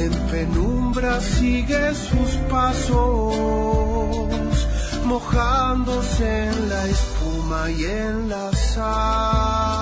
en 0.08 0.16
penumbra 0.30 1.20
sigue 1.20 1.94
sus 1.94 2.30
pasos, 2.50 3.46
mojándose 5.04 6.48
en 6.48 6.68
la 6.68 6.86
espuma 6.86 7.70
y 7.70 7.84
en 7.84 8.28
la 8.28 8.50
sal. 8.52 9.78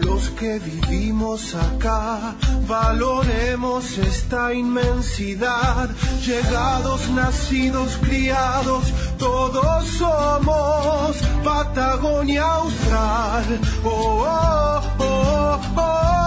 Los 0.00 0.30
que 0.30 0.58
vivimos 0.58 1.54
acá, 1.54 2.34
valoremos 2.66 3.98
esta 3.98 4.54
inmensidad. 4.54 5.90
Llegados, 6.24 7.08
nacidos, 7.10 7.98
criados, 8.02 8.84
todos 9.18 9.86
somos 10.02 11.16
Patagonia 11.44 12.44
Austral. 12.44 13.60
Oh, 13.84 14.24
oh, 14.26 14.80
oh, 14.98 15.60
oh, 15.76 16.17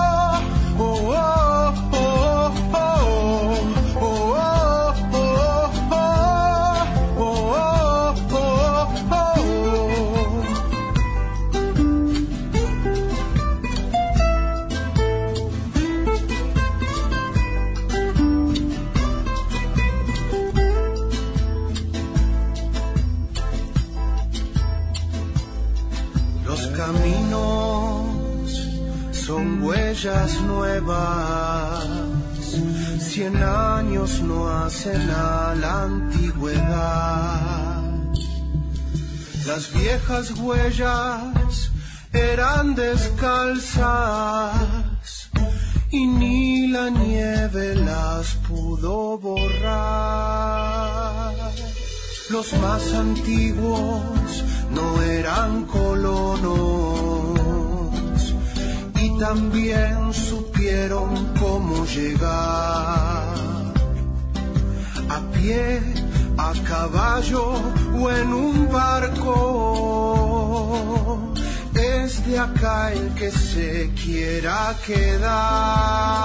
viejas 40.12 40.32
huellas 40.39 41.71
eran 42.12 42.76
descalzas 42.76 43.71
y 45.89 46.06
ni 46.06 46.67
la 46.67 46.89
nieve 46.89 47.76
las 47.76 48.36
pudo 48.47 49.17
borrar. 49.17 49.71
Los 52.30 52.52
más 52.60 52.93
antiguos 52.93 54.43
no 54.71 55.02
eran 55.02 55.65
colonos 55.65 56.52
y 59.00 59.17
también 59.17 60.13
supieron 60.13 61.34
cómo 61.39 61.86
llegar 61.86 63.34
a 65.10 65.21
pie, 65.34 65.82
a 66.38 66.54
caballo 66.67 67.81
en 68.10 68.34
un 68.34 68.72
barco. 68.72 69.32
Es 71.74 72.26
de 72.26 72.40
acá 72.40 72.92
el 72.94 73.14
que 73.14 73.30
se 73.32 73.92
quiera 73.94 74.76
quedar. 74.86 76.22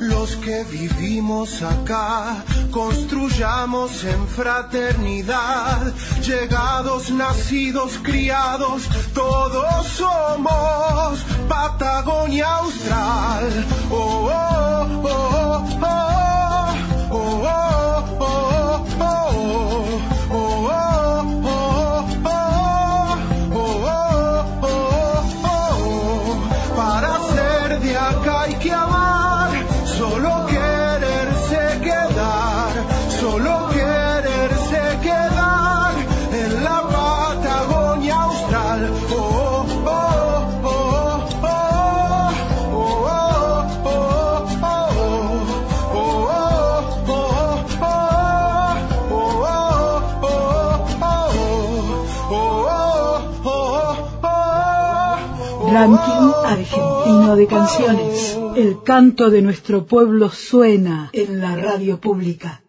Los 0.00 0.36
que 0.36 0.64
vivimos 0.64 1.62
acá, 1.62 2.44
construyamos 2.70 4.04
en 4.04 4.26
fraternidad, 4.28 5.92
llegados, 6.22 7.10
nacidos, 7.10 7.98
criados, 8.02 8.82
todos 9.14 9.86
somos 9.86 11.24
Patagonia 11.48 12.56
Austral. 12.58 13.35
Ranking 55.78 56.32
argentino 56.46 57.36
de 57.36 57.46
canciones. 57.46 58.38
El 58.56 58.82
canto 58.82 59.28
de 59.28 59.42
nuestro 59.42 59.84
pueblo 59.84 60.30
suena 60.30 61.10
en 61.12 61.38
la 61.38 61.54
radio 61.54 62.00
pública. 62.00 62.62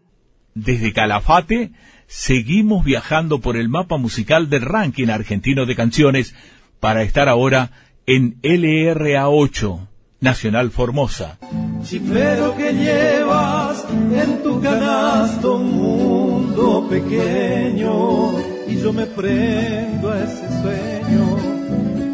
Desde 0.54 0.92
Calafate 0.92 1.72
seguimos 2.08 2.84
viajando 2.84 3.40
por 3.40 3.56
el 3.56 3.70
mapa 3.70 3.96
musical 3.96 4.50
del 4.50 4.64
ranking 4.64 5.08
argentino 5.08 5.66
de 5.66 5.78
canciones 5.78 6.36
para 6.82 7.02
estar 7.04 7.30
ahora 7.30 7.72
en 8.08 8.40
LRA 8.44 9.30
8, 9.30 9.88
Nacional 10.20 10.70
Formosa. 10.72 11.40
Chiflero 11.84 12.58
que 12.58 12.74
llevas 12.74 13.86
en 13.90 14.44
tu 14.44 14.60
canasto 14.60 15.56
un 15.56 15.78
mundo 15.78 16.86
pequeño 16.90 18.38
y 18.68 18.82
yo 18.82 18.92
me 18.92 19.06
prendo 19.06 20.12
a 20.12 20.24
ese 20.26 20.62
sueño 20.62 21.38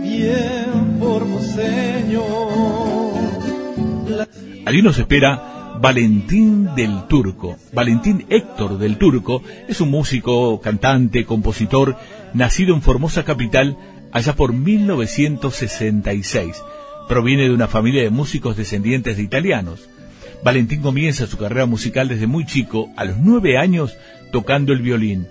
bien 0.04 0.73
La- 4.10 4.28
Allí 4.66 4.82
nos 4.82 4.98
espera 4.98 5.78
Valentín 5.80 6.70
del 6.76 7.08
Turco. 7.08 7.58
Valentín 7.74 8.26
Héctor 8.30 8.78
del 8.78 8.98
Turco 8.98 9.42
es 9.68 9.82
un 9.82 9.92
músico, 9.92 10.60
cantante, 10.62 11.26
compositor, 11.26 11.98
nacido 12.34 12.74
en 12.74 12.82
Formosa 12.82 13.24
Capital 13.24 13.78
allá 14.12 14.36
por 14.36 14.54
1966. 14.54 16.62
Proviene 17.08 17.44
de 17.44 17.52
una 17.52 17.68
familia 17.68 18.02
de 18.04 18.10
músicos 18.10 18.56
descendientes 18.58 19.18
de 19.18 19.24
italianos. 19.24 19.90
Valentín 20.44 20.82
comienza 20.82 21.28
su 21.28 21.38
carrera 21.38 21.66
musical 21.66 22.08
desde 22.08 22.28
muy 22.28 22.46
chico, 22.46 22.90
a 22.98 23.06
los 23.06 23.18
nueve 23.18 23.58
años, 23.58 23.96
tocando 24.32 24.74
el 24.74 24.82
violín. 24.82 25.28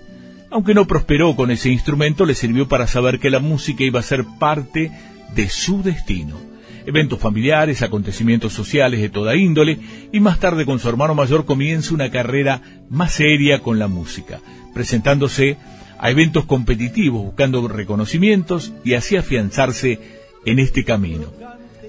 Aunque 0.51 0.73
no 0.75 0.85
prosperó 0.85 1.35
con 1.35 1.49
ese 1.51 1.69
instrumento, 1.69 2.25
le 2.25 2.35
sirvió 2.35 2.67
para 2.67 2.85
saber 2.87 3.19
que 3.19 3.29
la 3.31 3.39
música 3.39 3.83
iba 3.83 3.99
a 3.99 4.03
ser 4.03 4.23
parte 4.39 4.91
de 5.35 5.49
su 5.49 5.83
destino. 5.83 6.37
Eventos 6.85 7.19
familiares, 7.19 7.81
acontecimientos 7.81 8.53
sociales 8.53 8.99
de 8.99 9.09
toda 9.09 9.35
índole, 9.35 9.79
y 10.11 10.19
más 10.19 10.39
tarde 10.39 10.65
con 10.65 10.79
su 10.79 10.89
hermano 10.89 11.15
mayor 11.15 11.45
comienza 11.45 11.93
una 11.93 12.11
carrera 12.11 12.61
más 12.89 13.13
seria 13.13 13.59
con 13.59 13.79
la 13.79 13.87
música, 13.87 14.41
presentándose 14.73 15.57
a 15.97 16.11
eventos 16.11 16.45
competitivos, 16.45 17.23
buscando 17.23 17.65
reconocimientos 17.67 18.73
y 18.83 18.95
así 18.95 19.15
afianzarse 19.15 19.99
en 20.45 20.59
este 20.59 20.83
camino. 20.83 21.27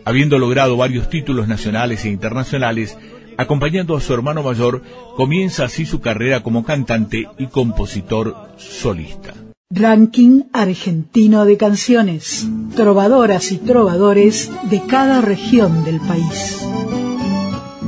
Habiendo 0.05 0.39
logrado 0.39 0.77
varios 0.77 1.09
títulos 1.09 1.49
nacionales 1.49 2.05
e 2.05 2.11
internacionales, 2.11 2.97
acompañando 3.37 3.97
a 3.97 4.01
su 4.01 4.15
hermano 4.15 4.43
mayor, 4.43 4.83
comienza 5.17 5.65
así 5.65 5.87
su 5.87 6.01
carrera 6.01 6.43
como 6.43 6.65
cantante 6.65 7.27
y 7.39 7.47
compositor 7.49 8.37
solista. 8.59 9.35
Ranking 9.71 10.43
argentino 10.53 11.47
de 11.47 11.57
canciones. 11.57 12.47
Trovadoras 12.77 13.51
y 13.51 13.57
trovadores 13.57 14.51
de 14.71 14.83
cada 14.83 15.23
región 15.23 15.85
del 15.85 16.01
país. 16.01 16.61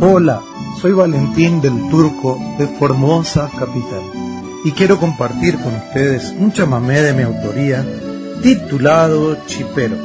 Hola, 0.00 0.40
soy 0.80 0.92
Valentín 0.92 1.60
del 1.60 1.88
Turco 1.90 2.40
de 2.58 2.66
Formosa 2.66 3.50
Capital 3.50 4.00
y 4.64 4.72
quiero 4.72 4.98
compartir 4.98 5.58
con 5.58 5.74
ustedes 5.74 6.34
un 6.38 6.50
chamamé 6.50 7.02
de 7.02 7.12
mi 7.12 7.22
autoría 7.22 7.84
titulado 8.42 9.36
Chipero. 9.46 9.96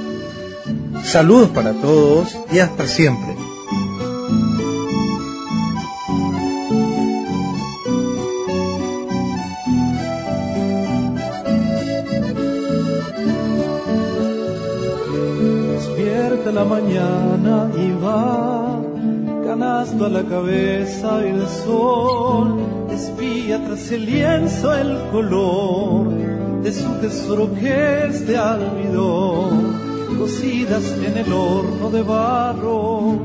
Saludos 1.04 1.50
para 1.52 1.72
todos 1.72 2.38
y 2.52 2.60
hasta 2.60 2.86
siempre. 2.86 3.34
La 16.62 16.68
mañana 16.80 17.72
y 17.76 17.92
va, 18.04 18.80
canasto 19.44 20.06
a 20.06 20.10
la 20.10 20.24
cabeza 20.24 21.10
el 21.26 21.42
sol 21.48 22.48
espía 22.92 23.58
tras 23.66 23.92
el 23.92 24.06
lienzo 24.06 24.68
el 24.76 24.92
color 25.12 26.10
de 26.62 26.72
su 26.72 26.90
tesoro 27.02 27.52
que 27.60 28.06
es 28.06 28.28
de 28.28 28.38
almidón, 28.38 29.56
cocidas 30.20 30.86
en 31.08 31.18
el 31.24 31.34
horno 31.34 31.90
de 31.90 32.04
barro, 32.04 33.18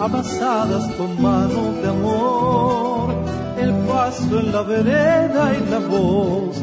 amasadas 0.00 0.84
con 0.96 1.10
manos 1.22 1.70
de 1.82 1.88
amor, 1.96 3.14
el 3.56 3.72
paso 3.86 4.40
en 4.40 4.50
la 4.50 4.62
vereda 4.62 5.42
y 5.58 5.70
la 5.70 5.78
voz, 5.78 6.56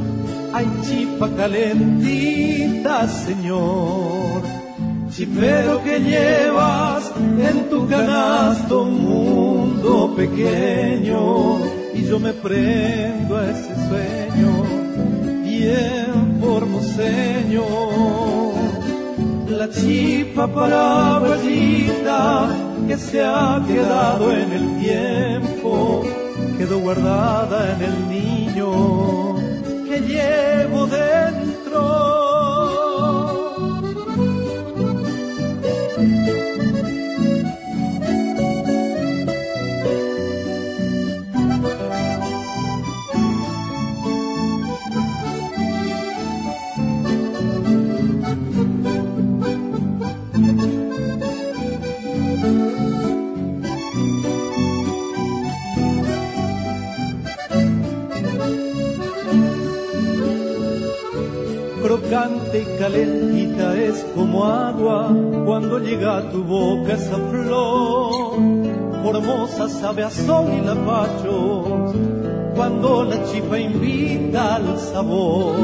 ay 0.51 0.67
chipa 0.83 1.29
calentita, 1.37 3.07
señor. 3.07 4.66
Chipero 5.17 5.81
que 5.83 5.99
llevas 5.99 7.11
en 7.17 7.69
tu 7.71 7.87
canasto 7.87 8.83
un 8.83 9.03
mundo 9.03 10.13
pequeño 10.15 11.57
y 11.95 12.03
yo 12.03 12.19
me 12.19 12.33
prendo 12.33 13.35
a 13.35 13.49
ese 13.49 13.73
sueño 13.87 14.63
bien 15.43 16.39
formoseño. 16.39 17.63
La 19.49 19.67
chipa 19.71 20.45
paraguayita 20.45 22.49
que 22.87 22.97
se 22.97 23.23
ha 23.23 23.59
quedado 23.67 24.31
en 24.31 24.51
el 24.51 24.79
tiempo 24.79 26.03
quedó 26.59 26.77
guardada 26.77 27.73
en 27.73 27.81
el 27.81 28.07
niño 28.07 29.35
que 29.83 29.99
llevo 29.99 30.85
dentro. 30.85 32.16
Crocante 62.07 62.61
y 62.61 62.79
calentita 62.79 63.75
es 63.75 64.05
como 64.15 64.45
agua 64.45 65.09
cuando 65.45 65.79
llega 65.79 66.17
a 66.17 66.29
tu 66.29 66.43
boca 66.43 66.93
esa 66.93 67.15
flor. 67.15 68.35
Formosa 69.03 69.69
sabe 69.69 70.03
a 70.03 70.09
sol 70.09 70.45
y 70.57 70.65
lapachos 70.65 71.95
cuando 72.55 73.03
la 73.03 73.23
chipa 73.25 73.59
invita 73.59 74.55
al 74.55 74.77
sabor. 74.79 75.55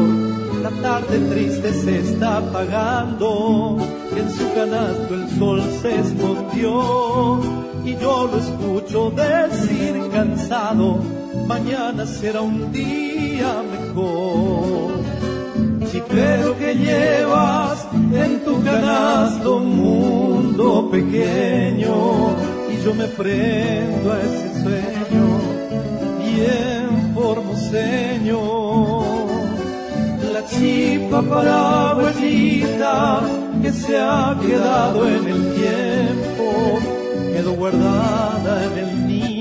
La 0.62 0.70
tarde 0.70 1.20
triste 1.30 1.74
se 1.74 2.00
está 2.00 2.38
apagando, 2.38 3.78
en 4.16 4.32
su 4.32 4.54
canasto 4.54 5.14
el 5.14 5.30
sol 5.38 5.62
se 5.82 6.00
escondió 6.00 7.42
y 7.84 7.98
yo 7.98 8.30
lo 8.32 8.38
escucho 8.38 9.12
decir 9.12 10.10
cansado, 10.14 11.00
mañana 11.48 12.06
será 12.06 12.42
un 12.42 12.72
día 12.72 13.62
mejor. 13.72 15.03
Creo 16.14 16.56
que 16.60 16.76
llevas 16.76 17.88
en 17.92 18.44
tu 18.46 18.64
canasto 18.64 19.58
un 19.58 19.76
mundo 19.78 20.88
pequeño 20.92 22.38
y 22.72 22.86
yo 22.86 22.94
me 22.94 23.08
prendo 23.08 24.14
a 24.14 24.20
ese 24.20 24.62
sueño 24.62 25.26
bien 26.24 27.16
formoseño. 27.16 28.40
La 30.32 30.46
chipa 30.46 31.24
para 31.24 31.90
abuelita 31.90 33.22
que 33.64 33.72
se 33.72 33.98
ha 33.98 34.38
quedado 34.40 35.08
en 35.08 35.28
el 35.28 35.54
tiempo, 35.56 36.80
quedó 37.34 37.54
guardada 37.54 38.66
en 38.66 38.78
el 38.78 39.08
niño 39.08 39.33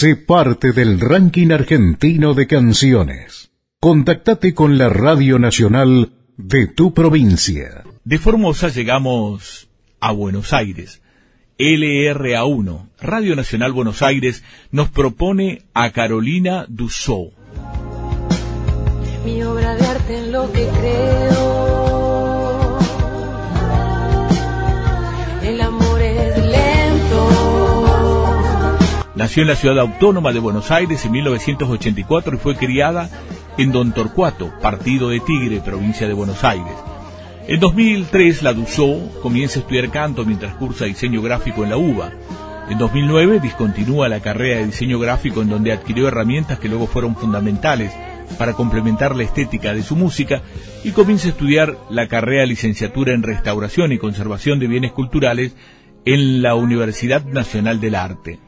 Sé 0.00 0.14
parte 0.14 0.70
del 0.70 1.00
ranking 1.00 1.50
argentino 1.50 2.32
de 2.34 2.46
canciones. 2.46 3.50
Contactate 3.80 4.54
con 4.54 4.78
la 4.78 4.88
Radio 4.88 5.40
Nacional 5.40 6.12
de 6.36 6.68
tu 6.68 6.94
provincia. 6.94 7.82
De 8.04 8.20
Formosa 8.20 8.68
llegamos 8.68 9.68
a 9.98 10.12
Buenos 10.12 10.52
Aires. 10.52 11.02
LRA1, 11.58 12.90
Radio 13.00 13.34
Nacional 13.34 13.72
Buenos 13.72 14.00
Aires, 14.02 14.44
nos 14.70 14.88
propone 14.88 15.64
a 15.74 15.90
Carolina 15.90 16.64
Dussault. 16.68 17.32
Mi 19.24 19.42
obra 19.42 19.74
de 19.74 19.84
arte 19.84 20.16
en 20.16 20.30
lo 20.30 20.52
que 20.52 20.68
creo. 20.78 21.47
Nació 29.18 29.42
en 29.42 29.48
la 29.48 29.56
ciudad 29.56 29.80
autónoma 29.80 30.32
de 30.32 30.38
Buenos 30.38 30.70
Aires 30.70 31.04
en 31.04 31.10
1984 31.10 32.36
y 32.36 32.38
fue 32.38 32.54
criada 32.54 33.10
en 33.56 33.72
Don 33.72 33.90
Torcuato, 33.90 34.52
partido 34.62 35.08
de 35.08 35.18
Tigre, 35.18 35.60
provincia 35.60 36.06
de 36.06 36.14
Buenos 36.14 36.44
Aires. 36.44 36.72
En 37.48 37.58
2003 37.58 38.44
la 38.44 38.52
Dussault 38.52 39.18
comienza 39.20 39.58
a 39.58 39.62
estudiar 39.62 39.90
canto 39.90 40.24
mientras 40.24 40.54
cursa 40.54 40.84
diseño 40.84 41.20
gráfico 41.20 41.64
en 41.64 41.70
la 41.70 41.76
UBA. 41.76 42.12
En 42.70 42.78
2009 42.78 43.40
discontinúa 43.40 44.08
la 44.08 44.20
carrera 44.20 44.58
de 44.58 44.66
diseño 44.66 45.00
gráfico 45.00 45.42
en 45.42 45.48
donde 45.48 45.72
adquirió 45.72 46.06
herramientas 46.06 46.60
que 46.60 46.68
luego 46.68 46.86
fueron 46.86 47.16
fundamentales 47.16 47.92
para 48.38 48.52
complementar 48.52 49.16
la 49.16 49.24
estética 49.24 49.74
de 49.74 49.82
su 49.82 49.96
música 49.96 50.42
y 50.84 50.92
comienza 50.92 51.26
a 51.26 51.30
estudiar 51.32 51.76
la 51.90 52.06
carrera 52.06 52.42
de 52.42 52.46
licenciatura 52.46 53.14
en 53.14 53.24
restauración 53.24 53.90
y 53.90 53.98
conservación 53.98 54.60
de 54.60 54.68
bienes 54.68 54.92
culturales 54.92 55.56
en 56.04 56.40
la 56.40 56.54
Universidad 56.54 57.24
Nacional 57.24 57.80
del 57.80 57.96
Arte. 57.96 58.38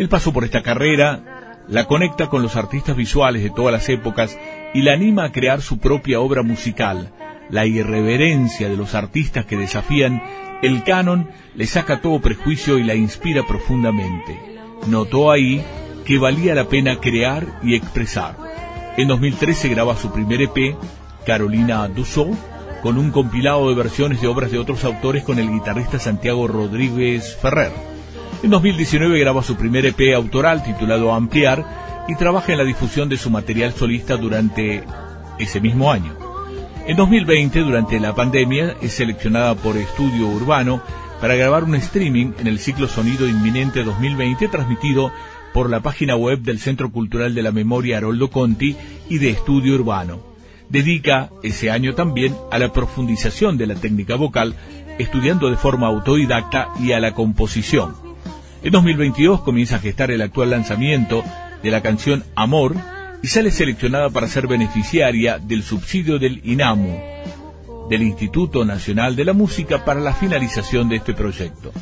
El 0.00 0.08
paso 0.08 0.32
por 0.32 0.44
esta 0.44 0.62
carrera 0.62 1.58
la 1.68 1.84
conecta 1.84 2.30
con 2.30 2.42
los 2.42 2.56
artistas 2.56 2.96
visuales 2.96 3.42
de 3.42 3.50
todas 3.50 3.70
las 3.70 3.86
épocas 3.90 4.38
y 4.72 4.80
la 4.80 4.94
anima 4.94 5.24
a 5.24 5.30
crear 5.30 5.60
su 5.60 5.78
propia 5.78 6.20
obra 6.20 6.42
musical. 6.42 7.12
La 7.50 7.66
irreverencia 7.66 8.70
de 8.70 8.78
los 8.78 8.94
artistas 8.94 9.44
que 9.44 9.58
desafían 9.58 10.22
el 10.62 10.84
canon 10.84 11.28
le 11.54 11.66
saca 11.66 12.00
todo 12.00 12.18
prejuicio 12.18 12.78
y 12.78 12.82
la 12.82 12.94
inspira 12.94 13.46
profundamente. 13.46 14.40
Notó 14.86 15.30
ahí 15.30 15.62
que 16.06 16.16
valía 16.16 16.54
la 16.54 16.64
pena 16.64 16.96
crear 16.96 17.60
y 17.62 17.74
expresar. 17.74 18.38
En 18.96 19.06
2013 19.06 19.68
graba 19.68 19.98
su 19.98 20.10
primer 20.10 20.40
EP, 20.40 20.76
Carolina 21.26 21.86
Dussault, 21.88 22.38
con 22.82 22.96
un 22.96 23.10
compilado 23.10 23.68
de 23.68 23.74
versiones 23.74 24.22
de 24.22 24.28
obras 24.28 24.50
de 24.50 24.58
otros 24.58 24.82
autores 24.82 25.24
con 25.24 25.38
el 25.38 25.50
guitarrista 25.50 25.98
Santiago 25.98 26.48
Rodríguez 26.48 27.36
Ferrer. 27.36 27.89
En 28.42 28.48
2019 28.48 29.18
graba 29.18 29.42
su 29.42 29.54
primer 29.54 29.84
EP 29.84 30.14
autoral 30.16 30.62
titulado 30.62 31.12
Ampliar 31.12 32.04
y 32.08 32.14
trabaja 32.14 32.52
en 32.52 32.58
la 32.58 32.64
difusión 32.64 33.10
de 33.10 33.18
su 33.18 33.28
material 33.28 33.74
solista 33.74 34.16
durante 34.16 34.82
ese 35.38 35.60
mismo 35.60 35.92
año. 35.92 36.16
En 36.86 36.96
2020, 36.96 37.60
durante 37.60 38.00
la 38.00 38.14
pandemia, 38.14 38.76
es 38.80 38.94
seleccionada 38.94 39.54
por 39.54 39.76
Estudio 39.76 40.26
Urbano 40.26 40.80
para 41.20 41.34
grabar 41.34 41.64
un 41.64 41.74
streaming 41.74 42.32
en 42.38 42.46
el 42.46 42.58
ciclo 42.58 42.88
Sonido 42.88 43.28
Inminente 43.28 43.84
2020 43.84 44.48
transmitido 44.48 45.12
por 45.52 45.68
la 45.68 45.80
página 45.80 46.16
web 46.16 46.40
del 46.40 46.60
Centro 46.60 46.90
Cultural 46.90 47.34
de 47.34 47.42
la 47.42 47.52
Memoria 47.52 47.98
Haroldo 47.98 48.30
Conti 48.30 48.74
y 49.10 49.18
de 49.18 49.30
Estudio 49.30 49.74
Urbano. 49.74 50.18
Dedica 50.70 51.28
ese 51.42 51.70
año 51.70 51.94
también 51.94 52.34
a 52.50 52.58
la 52.58 52.72
profundización 52.72 53.58
de 53.58 53.66
la 53.66 53.74
técnica 53.74 54.16
vocal, 54.16 54.54
estudiando 54.98 55.50
de 55.50 55.58
forma 55.58 55.88
autodidacta 55.88 56.68
y 56.80 56.92
a 56.92 57.00
la 57.00 57.12
composición. 57.12 58.09
En 58.62 58.72
2022 58.72 59.40
comienza 59.40 59.76
a 59.76 59.78
gestar 59.78 60.10
el 60.10 60.20
actual 60.20 60.50
lanzamiento 60.50 61.24
de 61.62 61.70
la 61.70 61.80
canción 61.80 62.24
Amor 62.34 62.76
y 63.22 63.28
sale 63.28 63.50
seleccionada 63.50 64.10
para 64.10 64.28
ser 64.28 64.46
beneficiaria 64.46 65.38
del 65.38 65.62
subsidio 65.62 66.18
del 66.18 66.42
INAMU, 66.44 67.00
del 67.88 68.02
Instituto 68.02 68.66
Nacional 68.66 69.16
de 69.16 69.24
la 69.24 69.32
Música, 69.32 69.86
para 69.86 70.00
la 70.00 70.12
finalización 70.12 70.90
de 70.90 70.96
este 70.96 71.14
proyecto. 71.14 71.72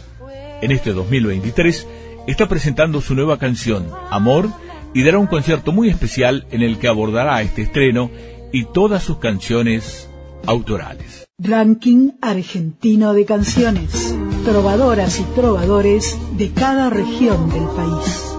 En 0.62 0.70
este 0.70 0.92
2023 0.92 1.86
está 2.28 2.48
presentando 2.48 3.00
su 3.00 3.16
nueva 3.16 3.38
canción, 3.38 3.88
Amor, 4.10 4.48
y 4.94 5.02
dará 5.02 5.18
un 5.18 5.26
concierto 5.26 5.72
muy 5.72 5.88
especial 5.88 6.46
en 6.52 6.62
el 6.62 6.78
que 6.78 6.86
abordará 6.86 7.42
este 7.42 7.62
estreno 7.62 8.08
y 8.52 8.66
todas 8.66 9.02
sus 9.02 9.18
canciones 9.18 10.08
autorales. 10.46 11.26
Ranking 11.38 12.12
argentino 12.20 13.14
de 13.14 13.24
canciones. 13.24 14.07
Trovadoras 14.48 15.20
y 15.20 15.24
trovadores 15.34 16.16
de 16.38 16.50
cada 16.50 16.88
región 16.88 17.50
del 17.50 17.64
país. 17.64 18.34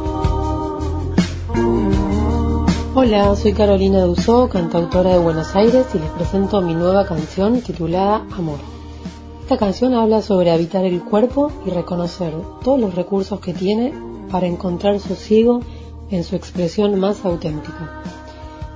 Hola, 2.95 3.35
soy 3.35 3.53
Carolina 3.53 4.01
Dusó, 4.01 4.49
cantautora 4.49 5.11
de 5.11 5.19
Buenos 5.19 5.55
Aires 5.55 5.85
y 5.93 5.99
les 5.99 6.09
presento 6.09 6.61
mi 6.61 6.73
nueva 6.73 7.05
canción 7.05 7.61
titulada 7.61 8.25
Amor. 8.35 8.57
Esta 9.43 9.57
canción 9.57 9.93
habla 9.93 10.23
sobre 10.23 10.49
habitar 10.49 10.83
el 10.83 11.03
cuerpo 11.03 11.51
y 11.67 11.69
reconocer 11.69 12.33
todos 12.63 12.79
los 12.79 12.95
recursos 12.95 13.39
que 13.39 13.53
tiene 13.53 13.93
para 14.31 14.47
encontrar 14.47 14.99
sosiego 14.99 15.59
en 16.09 16.23
su 16.23 16.35
expresión 16.35 16.99
más 16.99 17.23
auténtica. 17.23 18.01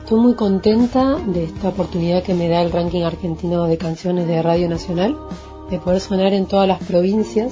Estoy 0.01 0.19
muy 0.19 0.35
contenta 0.35 1.15
de 1.15 1.45
esta 1.45 1.69
oportunidad 1.69 2.21
que 2.21 2.35
me 2.35 2.47
da 2.47 2.61
el 2.61 2.71
ranking 2.71 3.01
argentino 3.01 3.65
de 3.65 3.79
canciones 3.79 4.27
de 4.27 4.43
Radio 4.43 4.69
Nacional, 4.69 5.17
de 5.73 5.79
poder 5.79 5.99
sonar 5.99 6.33
en 6.33 6.45
todas 6.45 6.67
las 6.67 6.83
provincias. 6.83 7.51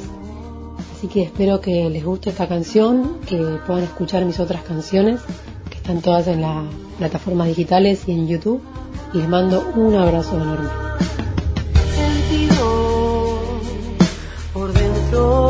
Así 0.95 1.07
que 1.07 1.23
espero 1.23 1.59
que 1.59 1.89
les 1.89 2.05
guste 2.05 2.29
esta 2.29 2.47
canción, 2.47 3.17
que 3.25 3.37
puedan 3.65 3.83
escuchar 3.83 4.25
mis 4.25 4.39
otras 4.39 4.61
canciones, 4.61 5.21
que 5.69 5.77
están 5.77 6.01
todas 6.01 6.27
en 6.27 6.41
las 6.41 6.63
plataformas 6.99 7.47
digitales 7.47 8.03
y 8.07 8.11
en 8.11 8.27
YouTube. 8.27 8.61
Y 9.13 9.17
les 9.17 9.27
mando 9.27 9.71
un 9.75 9.95
abrazo 9.95 10.35
enorme. 10.35 10.69
Sentido 11.95 13.39
por 14.53 14.71
dentro 14.71 15.49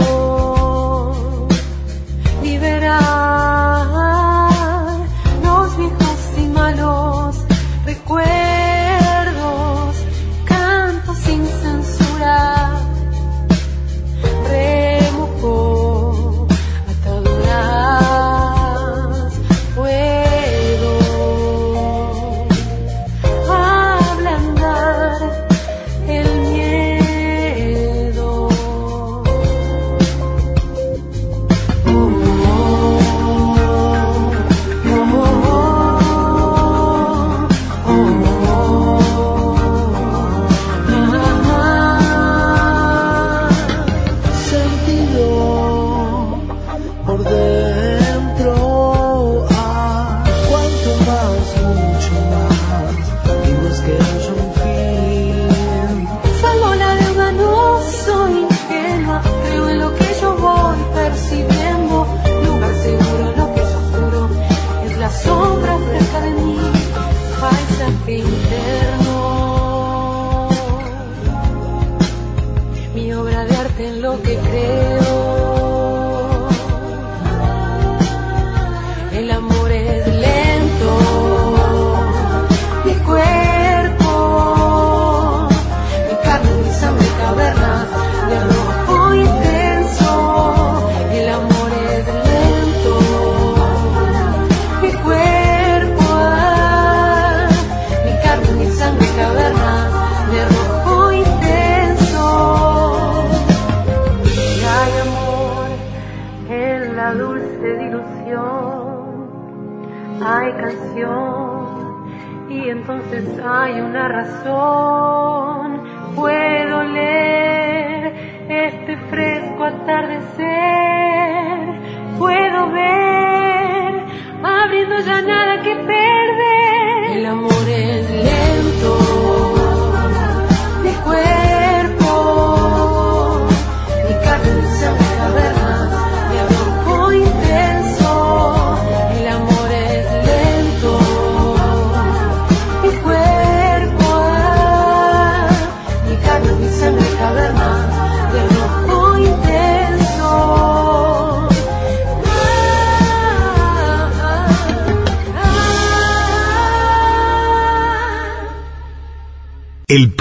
el 128.02 128.51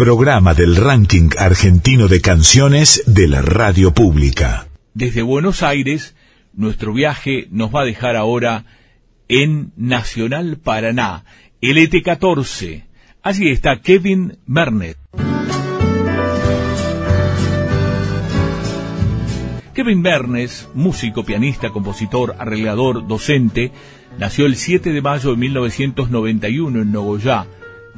programa 0.01 0.55
del 0.55 0.77
ranking 0.77 1.29
argentino 1.37 2.09
de 2.09 2.23
canciones 2.23 3.03
de 3.07 3.29
la 3.29 3.43
radio 3.43 3.93
pública. 3.93 4.67
Desde 4.95 5.21
Buenos 5.21 5.63
Aires, 5.63 6.17
nuestro 6.55 6.95
viaje 6.95 7.49
nos 7.51 7.69
va 7.69 7.83
a 7.83 7.85
dejar 7.85 8.17
ahora 8.17 8.65
en 9.29 9.73
Nacional 9.77 10.57
Paraná, 10.57 11.27
el 11.61 11.77
ET14. 11.77 12.85
Así 13.21 13.51
está 13.51 13.83
Kevin 13.83 14.39
Mernet. 14.47 14.97
Kevin 19.75 20.03
Bernes, 20.03 20.71
músico, 20.73 21.27
pianista, 21.27 21.69
compositor, 21.69 22.37
arreglador, 22.39 23.07
docente, 23.07 23.71
nació 24.19 24.47
el 24.47 24.57
7 24.57 24.95
de 24.95 25.03
mayo 25.03 25.33
de 25.33 25.37
1991 25.37 26.81
en 26.81 26.91
Nogoyá, 26.91 27.45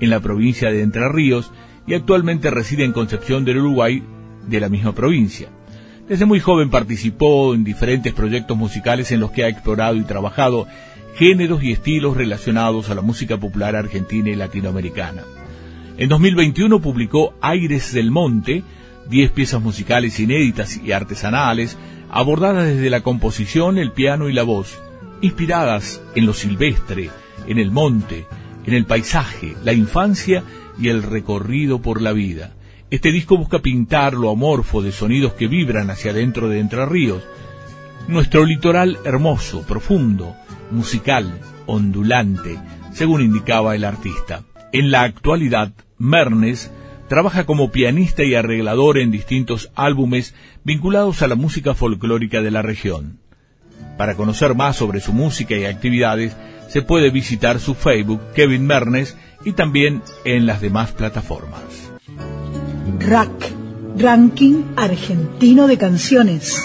en 0.00 0.10
la 0.10 0.18
provincia 0.18 0.72
de 0.72 0.82
Entre 0.82 1.08
Ríos, 1.08 1.52
y 1.86 1.94
actualmente 1.94 2.50
reside 2.50 2.84
en 2.84 2.92
Concepción 2.92 3.44
del 3.44 3.58
Uruguay, 3.58 4.02
de 4.46 4.60
la 4.60 4.68
misma 4.68 4.94
provincia. 4.94 5.48
Desde 6.08 6.26
muy 6.26 6.40
joven 6.40 6.70
participó 6.70 7.54
en 7.54 7.64
diferentes 7.64 8.12
proyectos 8.12 8.56
musicales 8.56 9.12
en 9.12 9.20
los 9.20 9.30
que 9.30 9.44
ha 9.44 9.48
explorado 9.48 9.96
y 9.96 10.02
trabajado 10.02 10.66
géneros 11.14 11.62
y 11.62 11.72
estilos 11.72 12.16
relacionados 12.16 12.90
a 12.90 12.94
la 12.94 13.02
música 13.02 13.38
popular 13.38 13.76
argentina 13.76 14.30
y 14.30 14.34
latinoamericana. 14.34 15.22
En 15.98 16.08
2021 16.08 16.80
publicó 16.80 17.34
Aires 17.40 17.92
del 17.92 18.10
Monte, 18.10 18.62
10 19.08 19.30
piezas 19.32 19.62
musicales 19.62 20.18
inéditas 20.20 20.80
y 20.82 20.92
artesanales, 20.92 21.76
abordadas 22.10 22.66
desde 22.66 22.90
la 22.90 23.02
composición, 23.02 23.78
el 23.78 23.92
piano 23.92 24.28
y 24.28 24.32
la 24.32 24.42
voz, 24.42 24.78
inspiradas 25.20 26.02
en 26.14 26.26
lo 26.26 26.32
silvestre, 26.32 27.10
en 27.46 27.58
el 27.58 27.70
monte, 27.70 28.26
en 28.66 28.74
el 28.74 28.84
paisaje, 28.84 29.56
la 29.64 29.72
infancia 29.72 30.44
y 30.78 30.88
el 30.88 31.02
recorrido 31.02 31.80
por 31.80 32.00
la 32.00 32.12
vida. 32.12 32.52
Este 32.90 33.10
disco 33.10 33.38
busca 33.38 33.60
pintar 33.60 34.14
lo 34.14 34.30
amorfo 34.30 34.82
de 34.82 34.92
sonidos 34.92 35.32
que 35.32 35.46
vibran 35.46 35.90
hacia 35.90 36.10
adentro 36.10 36.48
de 36.48 36.60
Entre 36.60 36.84
Ríos. 36.84 37.22
Nuestro 38.06 38.44
litoral 38.44 38.98
hermoso, 39.04 39.62
profundo, 39.62 40.36
musical, 40.70 41.40
ondulante, 41.66 42.58
según 42.92 43.22
indicaba 43.22 43.74
el 43.74 43.84
artista. 43.84 44.44
En 44.72 44.90
la 44.90 45.02
actualidad, 45.02 45.72
Mernes 45.98 46.70
trabaja 47.08 47.44
como 47.44 47.70
pianista 47.70 48.24
y 48.24 48.34
arreglador 48.34 48.98
en 48.98 49.10
distintos 49.10 49.70
álbumes 49.74 50.34
vinculados 50.64 51.22
a 51.22 51.28
la 51.28 51.34
música 51.34 51.74
folclórica 51.74 52.42
de 52.42 52.50
la 52.50 52.62
región. 52.62 53.20
Para 53.98 54.14
conocer 54.14 54.54
más 54.54 54.76
sobre 54.76 55.00
su 55.00 55.12
música 55.12 55.54
y 55.54 55.64
actividades, 55.64 56.36
se 56.72 56.80
puede 56.80 57.10
visitar 57.10 57.60
su 57.60 57.74
Facebook 57.74 58.20
Kevin 58.34 58.66
Mernes 58.66 59.14
y 59.44 59.52
también 59.52 60.00
en 60.24 60.46
las 60.46 60.62
demás 60.62 60.92
plataformas. 60.92 61.60
Rack, 62.98 63.52
Ranking 63.98 64.62
Argentino 64.76 65.66
de 65.66 65.76
Canciones. 65.76 66.56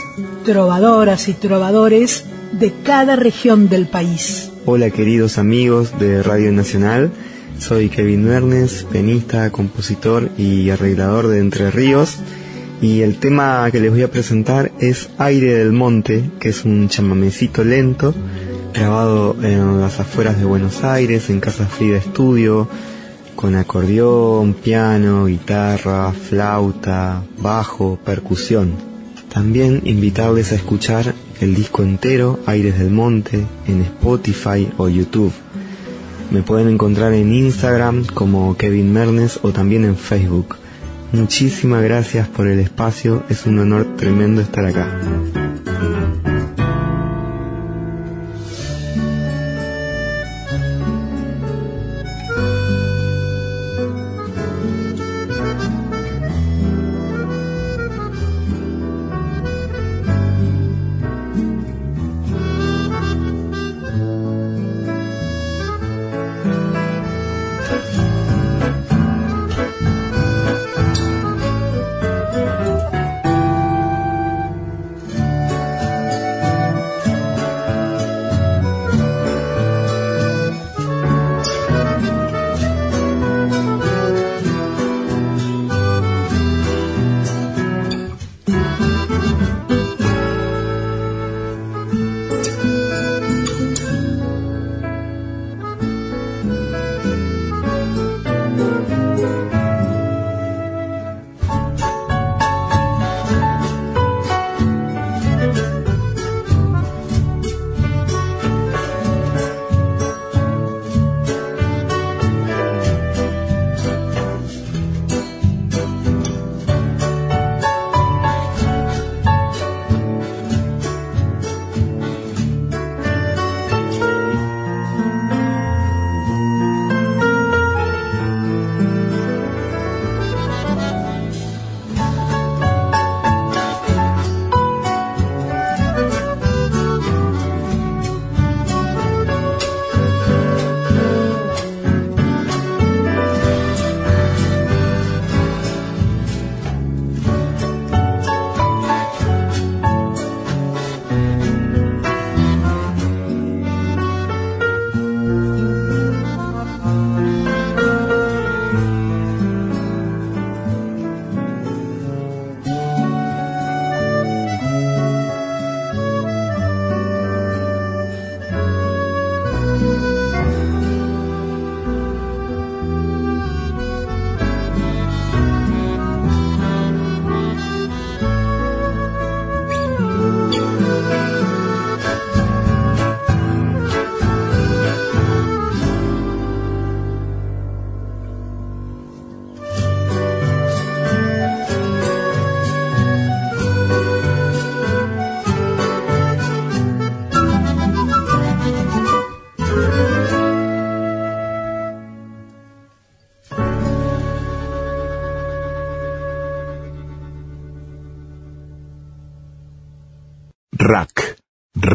Trovadoras 0.46 1.28
y 1.28 1.34
trovadores 1.34 2.24
de 2.54 2.72
cada 2.84 3.18
región 3.18 3.68
del 3.68 3.88
país. 3.88 4.50
Hola 4.66 4.92
queridos 4.92 5.38
amigos 5.38 6.00
de 6.00 6.24
Radio 6.24 6.54
Nacional, 6.54 7.12
soy 7.60 7.90
Kevin 7.90 8.24
Mernes, 8.24 8.86
pianista, 8.90 9.50
compositor 9.52 10.30
y 10.38 10.70
arreglador 10.70 11.28
de 11.28 11.40
Entre 11.40 11.70
Ríos. 11.70 12.20
Y 12.82 13.02
el 13.02 13.18
tema 13.18 13.68
que 13.72 13.82
les 13.82 13.92
voy 13.92 14.04
a 14.04 14.12
presentar 14.12 14.72
es 14.80 15.10
Aire 15.18 15.56
del 15.56 15.74
Monte, 15.74 16.30
que 16.40 16.50
es 16.50 16.64
un 16.64 16.88
chamamecito 16.88 17.64
lento, 17.64 18.14
grabado 18.78 19.36
en 19.42 19.82
las 19.82 20.00
afueras 20.00 20.38
de 20.38 20.46
Buenos 20.46 20.84
Aires, 20.84 21.32
en 21.32 21.40
Casa 21.40 21.66
Frida 21.66 21.98
Estudio, 21.98 22.70
con 23.36 23.56
acordeón, 23.56 24.54
piano, 24.54 25.26
guitarra, 25.26 26.12
flauta, 26.14 27.24
bajo, 27.42 27.98
percusión. 28.06 28.74
También 29.34 29.82
invitarles 29.86 30.52
a 30.52 30.56
escuchar 30.56 31.16
el 31.42 31.56
disco 31.56 31.82
entero 31.82 32.40
Aires 32.46 32.78
del 32.78 32.92
Monte 32.92 33.44
en 33.68 33.82
Spotify 33.82 34.70
o 34.78 34.88
YouTube. 34.90 35.34
Me 36.30 36.44
pueden 36.44 36.70
encontrar 36.70 37.14
en 37.14 37.34
Instagram 37.34 38.06
como 38.06 38.56
Kevin 38.58 38.94
Mernes 38.94 39.40
o 39.42 39.52
también 39.52 39.86
en 39.86 39.96
Facebook. 39.96 40.56
Muchísimas 41.14 41.82
gracias 41.84 42.28
por 42.28 42.48
el 42.48 42.60
espacio, 42.60 43.24
es 43.28 43.48
un 43.48 43.58
honor 43.58 43.96
tremendo 43.98 44.42
estar 44.42 44.66
acá. 44.66 45.47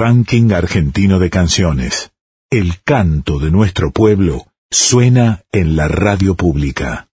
Ranking 0.04 0.50
Argentino 0.50 1.20
de 1.20 1.30
Canciones. 1.30 2.10
El 2.50 2.82
canto 2.82 3.38
de 3.38 3.52
nuestro 3.52 3.92
pueblo 3.92 4.46
suena 4.68 5.44
en 5.52 5.76
la 5.76 5.86
radio 5.86 6.34
pública. 6.34 7.06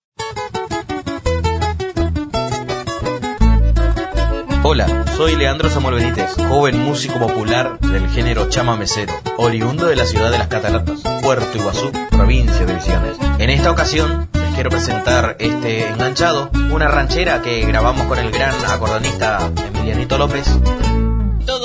Hola, 4.63 5.05
soy 5.15 5.35
Leandro 5.35 5.69
Samuel 5.69 5.97
Benítez, 5.97 6.33
joven 6.47 6.79
músico 6.79 7.19
popular 7.19 7.79
del 7.79 8.09
género 8.09 8.49
chama 8.49 8.75
mesero, 8.75 9.13
oriundo 9.37 9.85
de 9.85 9.95
la 9.95 10.05
ciudad 10.07 10.31
de 10.31 10.39
las 10.39 10.47
Cataratas, 10.47 11.03
Puerto 11.21 11.59
Iguazú, 11.59 11.91
provincia 12.09 12.65
de 12.65 12.73
Misiones. 12.73 13.17
En 13.37 13.51
esta 13.51 13.69
ocasión 13.69 14.29
les 14.33 14.55
quiero 14.55 14.71
presentar 14.71 15.37
este 15.39 15.87
enganchado, 15.89 16.49
una 16.73 16.87
ranchera 16.87 17.43
que 17.43 17.63
grabamos 17.67 18.07
con 18.07 18.17
el 18.17 18.31
gran 18.31 18.55
acordonista 18.65 19.51
Emilianito 19.75 20.17
López. 20.17 20.57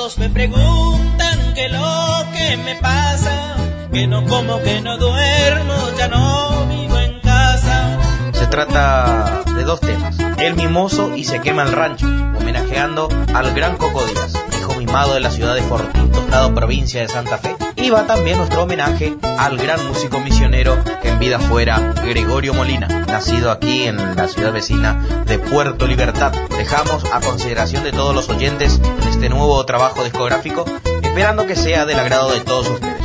Todos 0.05 0.19
me 0.19 0.29
preguntan 0.29 1.55
qué 1.55 1.67
lo 1.67 2.25
que 2.31 2.57
me 2.57 2.75
pasa, 2.75 3.55
que 3.91 4.05
no 4.05 4.23
como, 4.27 4.61
que 4.61 4.79
no 4.79 4.99
duermo, 4.99 5.73
ya 5.97 6.07
no 6.07 6.67
vivo 6.67 6.99
en 6.99 7.19
casa. 7.21 7.97
Se 8.33 8.45
trata 8.45 9.41
de 9.55 9.63
dos 9.63 9.79
temas, 9.79 10.15
El 10.37 10.53
Mimoso 10.57 11.15
y 11.15 11.23
Se 11.23 11.41
quema 11.41 11.63
el 11.63 11.71
rancho, 11.71 12.05
homenajeando 12.05 13.09
al 13.33 13.51
gran 13.55 13.77
Coco 13.77 14.05
Díaz, 14.05 14.33
hijo 14.59 14.75
mimado 14.75 15.15
de 15.15 15.21
la 15.21 15.31
ciudad 15.31 15.55
de 15.55 15.63
Fortín 15.63 16.11
Tostado, 16.11 16.53
provincia 16.53 17.01
de 17.01 17.07
Santa 17.07 17.39
Fe. 17.39 17.55
Y 17.77 17.89
va 17.89 18.07
también 18.07 18.37
nuestro 18.37 18.63
homenaje 18.63 19.15
al 19.37 19.57
gran 19.57 19.85
músico 19.87 20.19
misionero 20.19 20.77
que 21.01 21.09
en 21.09 21.19
vida 21.19 21.39
fuera 21.39 21.93
Gregorio 22.03 22.53
Molina, 22.53 22.87
nacido 22.87 23.51
aquí 23.51 23.83
en 23.83 24.15
la 24.15 24.27
ciudad 24.27 24.53
vecina 24.53 25.03
de 25.25 25.39
Puerto 25.39 25.85
Libertad. 25.85 26.31
Dejamos 26.57 27.03
a 27.11 27.19
consideración 27.19 27.83
de 27.83 27.91
todos 27.91 28.15
los 28.15 28.29
oyentes 28.29 28.79
este 29.09 29.29
nuevo 29.29 29.63
trabajo 29.65 30.03
discográfico, 30.03 30.65
esperando 31.03 31.45
que 31.45 31.55
sea 31.55 31.85
del 31.85 31.99
agrado 31.99 32.31
de 32.31 32.41
todos 32.41 32.69
ustedes. 32.69 33.01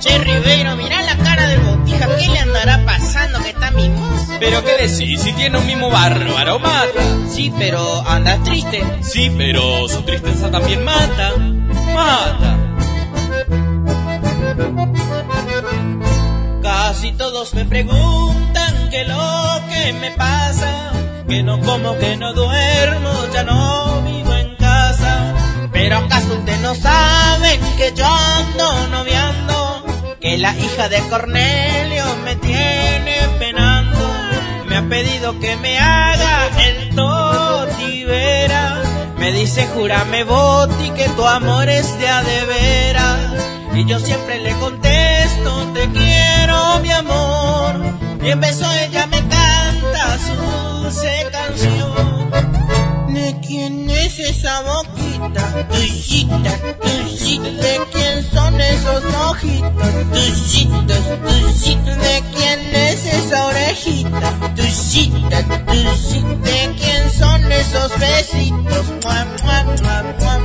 Che, 0.00 0.18
Ribeiro, 0.18 0.74
mirá 0.76 1.02
la 1.02 1.16
cara 1.18 1.46
del 1.46 1.60
botija, 1.60 2.08
¿qué 2.16 2.28
le 2.28 2.38
andará 2.38 2.84
pasando 2.84 3.40
que 3.40 3.50
está 3.50 3.70
mimoso? 3.70 4.32
¿Pero 4.40 4.64
qué 4.64 4.88
decís? 4.88 5.20
Si 5.22 5.32
tiene 5.34 5.58
un 5.58 5.66
mimo 5.66 5.90
bárbaro, 5.90 6.58
mata. 6.58 7.02
Sí, 7.28 7.52
pero 7.56 8.02
anda 8.08 8.42
triste. 8.42 8.82
Sí, 9.02 9.32
pero 9.36 9.88
su 9.88 10.02
tristeza 10.02 10.50
también 10.50 10.84
mata. 10.84 11.36
Mata. 11.94 12.71
Casi 16.62 17.12
todos 17.12 17.54
me 17.54 17.64
preguntan 17.64 18.90
qué 18.90 19.04
lo 19.04 19.60
que 19.70 19.92
me 19.94 20.10
pasa, 20.10 20.92
que 21.26 21.42
no 21.42 21.58
como, 21.60 21.96
que 21.96 22.16
no 22.18 22.34
duermo, 22.34 23.10
ya 23.32 23.44
no 23.44 24.02
vivo 24.02 24.34
en 24.34 24.54
casa. 24.56 25.34
Pero 25.72 25.96
acaso 25.98 26.34
ustedes 26.34 26.60
no 26.60 26.74
saben 26.74 27.60
que 27.78 27.92
yo 27.94 28.04
ando 28.06 28.88
noviando, 28.88 29.84
que 30.20 30.36
la 30.36 30.54
hija 30.56 30.88
de 30.90 31.00
Cornelio 31.08 32.04
me 32.24 32.36
tiene 32.36 33.16
penando. 33.38 33.98
Me 34.68 34.76
ha 34.76 34.82
pedido 34.88 35.38
que 35.40 35.56
me 35.56 35.78
haga 35.78 36.48
el 36.62 36.94
totivera. 36.94 38.82
Me 39.16 39.32
dice, 39.32 39.66
júrame, 39.68 40.24
Boti, 40.24 40.90
que 40.90 41.08
tu 41.10 41.26
amor 41.26 41.68
es 41.70 41.98
de 41.98 42.08
a 42.08 42.22
de. 42.22 42.42
Y 43.74 43.86
yo 43.86 43.98
siempre 43.98 44.38
le 44.40 44.52
contesto, 44.58 45.72
te 45.72 45.88
quiero, 45.90 46.80
mi 46.80 46.92
amor. 46.92 47.80
Y 48.22 48.30
en 48.30 48.40
beso 48.40 48.70
ella 48.74 49.06
me 49.06 49.18
canta 49.20 50.18
su 50.18 50.34
dulce 50.82 51.26
canción. 51.32 52.30
¿De 53.14 53.38
quién 53.46 53.88
es 53.88 54.18
esa 54.18 54.62
boquita? 54.62 55.68
Tuyita, 55.68 56.58
tuyita. 56.82 57.62
¿De 57.62 57.80
quién 57.92 58.30
son 58.30 58.60
esos 58.60 59.04
ojitos? 59.30 59.70
Tuyitos, 60.12 61.04
tuyitos. 61.24 61.98
¿De 61.98 62.22
quién 62.34 62.76
es 62.76 63.06
esa 63.06 63.46
orejita? 63.46 64.54
Tuyita, 64.54 65.64
tuyita. 65.66 66.36
¿De 66.42 66.74
quién 66.76 67.10
son 67.10 67.50
esos 67.50 67.98
besitos? 67.98 68.86
Mua, 69.02 69.26
mua, 69.42 70.02
mua. 70.20 70.41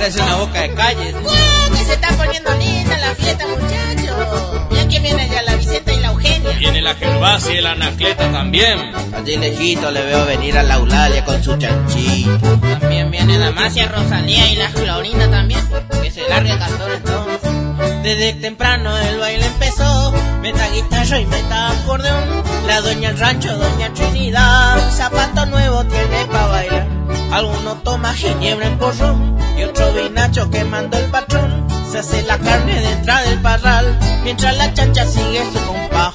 Parece 0.00 0.22
una 0.22 0.36
boca 0.36 0.62
de 0.62 0.72
calle. 0.72 1.12
¡Guau! 1.12 1.70
Que 1.72 1.84
se 1.84 1.92
está 1.92 2.08
poniendo 2.16 2.50
linda 2.54 2.96
la 2.96 3.14
fiesta, 3.14 3.44
muchachos. 3.46 4.66
Y 4.70 4.78
aquí 4.78 4.98
viene 4.98 5.28
ya 5.28 5.42
la 5.42 5.56
Vicenta 5.56 5.92
y 5.92 6.00
la 6.00 6.08
Eugenia. 6.08 6.56
Viene 6.58 6.80
la 6.80 6.94
Gervasia 6.94 7.58
y 7.58 7.60
la 7.60 7.72
Anacleta 7.72 8.32
también. 8.32 8.92
Allí 9.14 9.36
lejito 9.36 9.90
le 9.90 10.02
veo 10.02 10.24
venir 10.24 10.56
a 10.56 10.62
la 10.62 10.76
Eulalia 10.76 11.22
con 11.26 11.44
su 11.44 11.54
chanchito. 11.58 12.58
También 12.80 13.10
viene 13.10 13.36
la 13.36 13.50
Macia 13.50 13.88
Rosalía 13.88 14.50
y 14.50 14.56
la 14.56 14.70
Florina 14.70 15.30
también. 15.30 15.60
Que 16.02 16.10
se 16.10 16.26
largue 16.30 16.52
el 16.52 16.58
cantor 16.58 16.92
entonces. 16.92 18.02
Desde 18.02 18.32
temprano 18.40 18.96
el 18.96 19.18
baile 19.18 19.44
empezó, 19.44 20.12
meta 20.40 20.66
guitarra 20.70 21.20
y 21.20 21.26
meta 21.26 21.72
acordeón. 21.72 22.42
La 22.66 22.80
dueña 22.80 23.10
del 23.10 23.18
rancho, 23.18 23.54
doña 23.54 23.92
Trinidad, 23.92 24.78
zapato 24.92 25.44
nuevo 25.44 25.84
tiene 25.84 26.24
pa' 26.24 26.46
bailar. 26.46 26.99
Alguno 27.32 27.76
toma 27.84 28.12
ginebra 28.12 28.66
en 28.66 28.78
porrón 28.78 29.38
y 29.56 29.62
otro 29.62 29.92
vinacho 29.92 30.50
que 30.50 30.64
mandó 30.64 30.98
el 30.98 31.10
patrón. 31.10 31.66
Se 31.90 31.98
hace 31.98 32.22
la 32.22 32.38
carne 32.38 32.80
detrás 32.80 33.28
del 33.28 33.40
parral, 33.40 33.98
mientras 34.24 34.56
la 34.56 34.72
chancha 34.74 35.06
sigue 35.06 35.42
su 35.52 35.64
compás. 35.66 36.14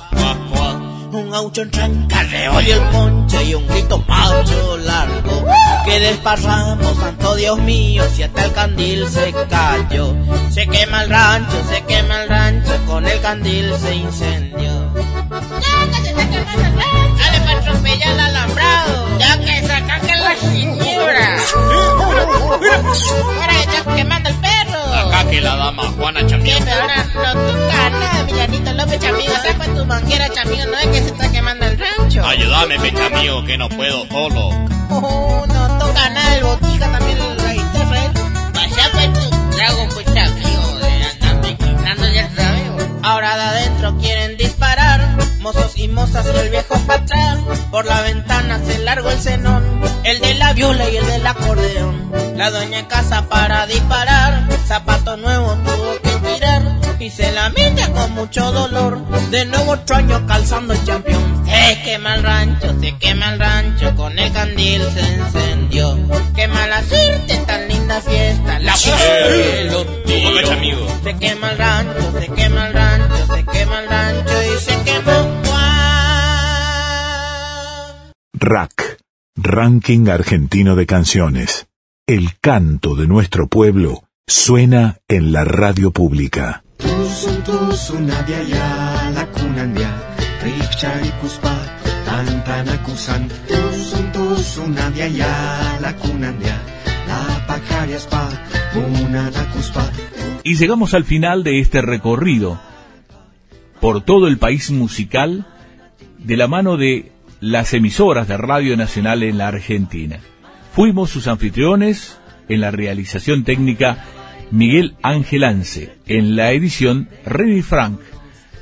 Un 1.11 1.31
gaucho 1.31 1.61
entra 1.61 1.85
en 1.85 2.07
y 2.67 2.71
el 2.71 2.81
ponche 2.91 3.43
y 3.45 3.53
un 3.53 3.65
grito 3.67 4.03
macho 4.05 4.77
largo. 4.77 5.45
Que 5.85 5.99
desparramos, 5.99 6.97
santo 6.97 7.35
Dios 7.35 7.57
mío, 7.59 8.03
si 8.13 8.23
hasta 8.23 8.45
el 8.45 8.51
candil 8.51 9.07
se 9.07 9.33
cayó. 9.49 10.13
Se 10.49 10.67
quema 10.67 11.03
el 11.03 11.09
rancho, 11.09 11.63
se 11.69 11.83
quema 11.83 12.23
el 12.23 12.29
rancho, 12.29 12.71
con 12.85 13.05
el 13.05 13.21
candil 13.21 13.73
se 13.79 13.95
incendió. 13.95 14.91
¡Ya 15.31 15.87
que 15.89 16.03
se 16.03 16.09
está 16.09 16.29
quemando 16.29 16.67
el 16.67 16.73
rancho! 16.73 17.17
¡Dale 17.17 17.39
para 17.39 17.59
atropellar 17.59 18.09
al 18.09 18.19
alambrado! 18.19 19.17
¡Ya 19.17 19.39
que 19.39 19.67
saca 19.67 19.99
que 20.01 20.14
ginebra! 20.35 21.37
¡Ahora 23.41 23.53
está 23.61 23.95
quemando 23.95 24.29
el 24.29 24.35
perro! 24.35 24.81
Acá 24.93 25.29
que 25.29 25.41
la 25.41 25.55
dama 25.55 25.83
Juana 25.97 26.25
Chamigo. 26.25 26.59
Pero 26.63 26.81
ahora 26.81 27.03
no 27.13 27.33
toca 27.33 27.89
nada, 27.89 28.23
Millanito 28.23 28.73
López 28.73 28.99
Chamigo. 28.99 29.33
Saca 29.33 29.65
tu 29.73 29.85
manguera, 29.85 30.29
Chamigo, 30.29 30.65
no 30.65 30.77
es 30.77 30.87
que 30.87 31.01
se 31.01 31.07
está 31.07 31.31
quemando 31.31 31.65
el 31.65 31.79
rancho. 31.79 32.25
Ayúdame, 32.25 32.79
pecha 32.79 33.09
mío, 33.09 33.43
que 33.45 33.57
no 33.57 33.69
puedo 33.69 34.07
solo. 34.07 34.49
Oh, 34.89 35.45
no 35.47 35.77
toca 35.77 36.09
nada 36.09 36.35
el 36.35 36.43
botija, 36.43 36.91
también 36.91 37.19
la 37.37 37.53
guitarra. 37.53 38.11
Vaya 38.53 38.89
pues 38.91 39.13
tu 39.13 39.29
trago, 39.55 39.87
pues 39.93 40.05
Chamigo, 40.13 40.79
quitando 41.41 42.07
ya. 42.13 42.29
Ahora 43.03 43.35
de 43.37 43.43
adentro 43.43 43.95
quieren 43.99 44.35
disparar, 44.35 45.15
mozos 45.39 45.77
y 45.77 45.87
mozas 45.87 46.25
y 46.33 46.37
el 46.39 46.49
viejo 46.49 46.64
Por 47.71 47.85
la 47.85 48.01
ventana 48.01 48.61
se 48.65 48.79
largó 48.79 49.09
el 49.09 49.19
cenón, 49.19 49.63
el 50.03 50.19
de 50.19 50.35
la 50.35 50.53
viola 50.53 50.89
y 50.89 50.97
el 50.97 51.05
del 51.05 51.25
acordeón. 51.25 52.11
La 52.37 52.47
en 52.63 52.85
casa 52.85 53.27
para 53.27 53.65
disparar, 53.65 54.47
zapato 54.67 55.17
nuevo 55.17 55.55
tuvo 55.55 55.99
que 56.01 56.11
tirar. 56.27 56.61
Y 56.99 57.09
se 57.09 57.31
lamenta 57.31 57.91
con 57.91 58.11
mucho 58.11 58.51
dolor, 58.51 59.05
de 59.29 59.45
nuevo 59.45 59.73
otro 59.73 59.95
año 59.95 60.25
calzando 60.27 60.73
el 60.73 60.83
campeón. 60.85 61.43
Se 61.45 61.81
quema 61.83 62.15
el 62.15 62.23
rancho, 62.23 62.79
se 62.79 62.97
quema 62.97 63.33
el 63.33 63.39
rancho, 63.39 63.95
con 63.95 64.17
el 64.17 64.31
candil 64.31 64.81
se 64.93 65.15
encendió. 65.15 65.97
Qué 66.35 66.47
mala 66.47 66.83
suerte, 66.83 67.37
tan 67.45 67.67
linda 67.67 67.99
fiesta, 68.01 68.59
la 68.59 68.73
pecha 68.73 70.53
amigo. 70.53 70.87
se 71.03 71.15
quema 71.17 71.51
el 71.51 71.57
rancho, 71.57 72.19
se 72.19 72.27
quema 72.27 72.67
el 72.67 72.73
rancho, 72.73 73.35
se 73.35 73.43
quema 73.43 73.79
el 73.79 73.89
rancho 73.89 74.43
y 74.43 74.59
se 74.59 74.81
quema 74.83 75.34
Rack, 78.37 78.97
Ranking 79.37 80.09
Argentino 80.09 80.75
de 80.75 80.85
Canciones. 80.85 81.67
El 82.05 82.37
canto 82.41 82.95
de 82.95 83.07
nuestro 83.07 83.47
pueblo 83.47 84.03
suena 84.27 84.97
en 85.07 85.31
la 85.31 85.45
radio 85.45 85.91
pública. 85.91 86.61
Y 100.43 100.55
llegamos 100.57 100.93
al 100.93 101.03
final 101.05 101.43
de 101.45 101.59
este 101.61 101.81
recorrido 101.81 102.59
por 103.79 104.01
todo 104.01 104.27
el 104.27 104.37
país 104.37 104.71
musical 104.71 105.47
de 106.17 106.35
la 106.35 106.47
mano 106.47 106.75
de 106.75 107.14
las 107.45 107.75
emisoras 107.75 108.27
de 108.27 108.37
Radio 108.37 108.75
Nacional 108.75 109.21
en 109.21 109.37
la 109.37 109.49
Argentina. 109.49 110.17
Fuimos 110.73 111.11
sus 111.11 111.27
anfitriones 111.27 112.17
en 112.49 112.59
la 112.59 112.71
realización 112.71 113.43
técnica 113.43 114.03
Miguel 114.49 114.95
Ángel 115.03 115.43
Ance, 115.43 115.95
en 116.07 116.35
la 116.35 116.53
edición 116.53 117.07
René 117.23 117.61
Frank 117.61 117.99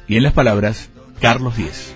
y 0.06 0.18
en 0.18 0.24
las 0.24 0.34
palabras 0.34 0.90
Carlos 1.22 1.56
Díez. 1.56 1.96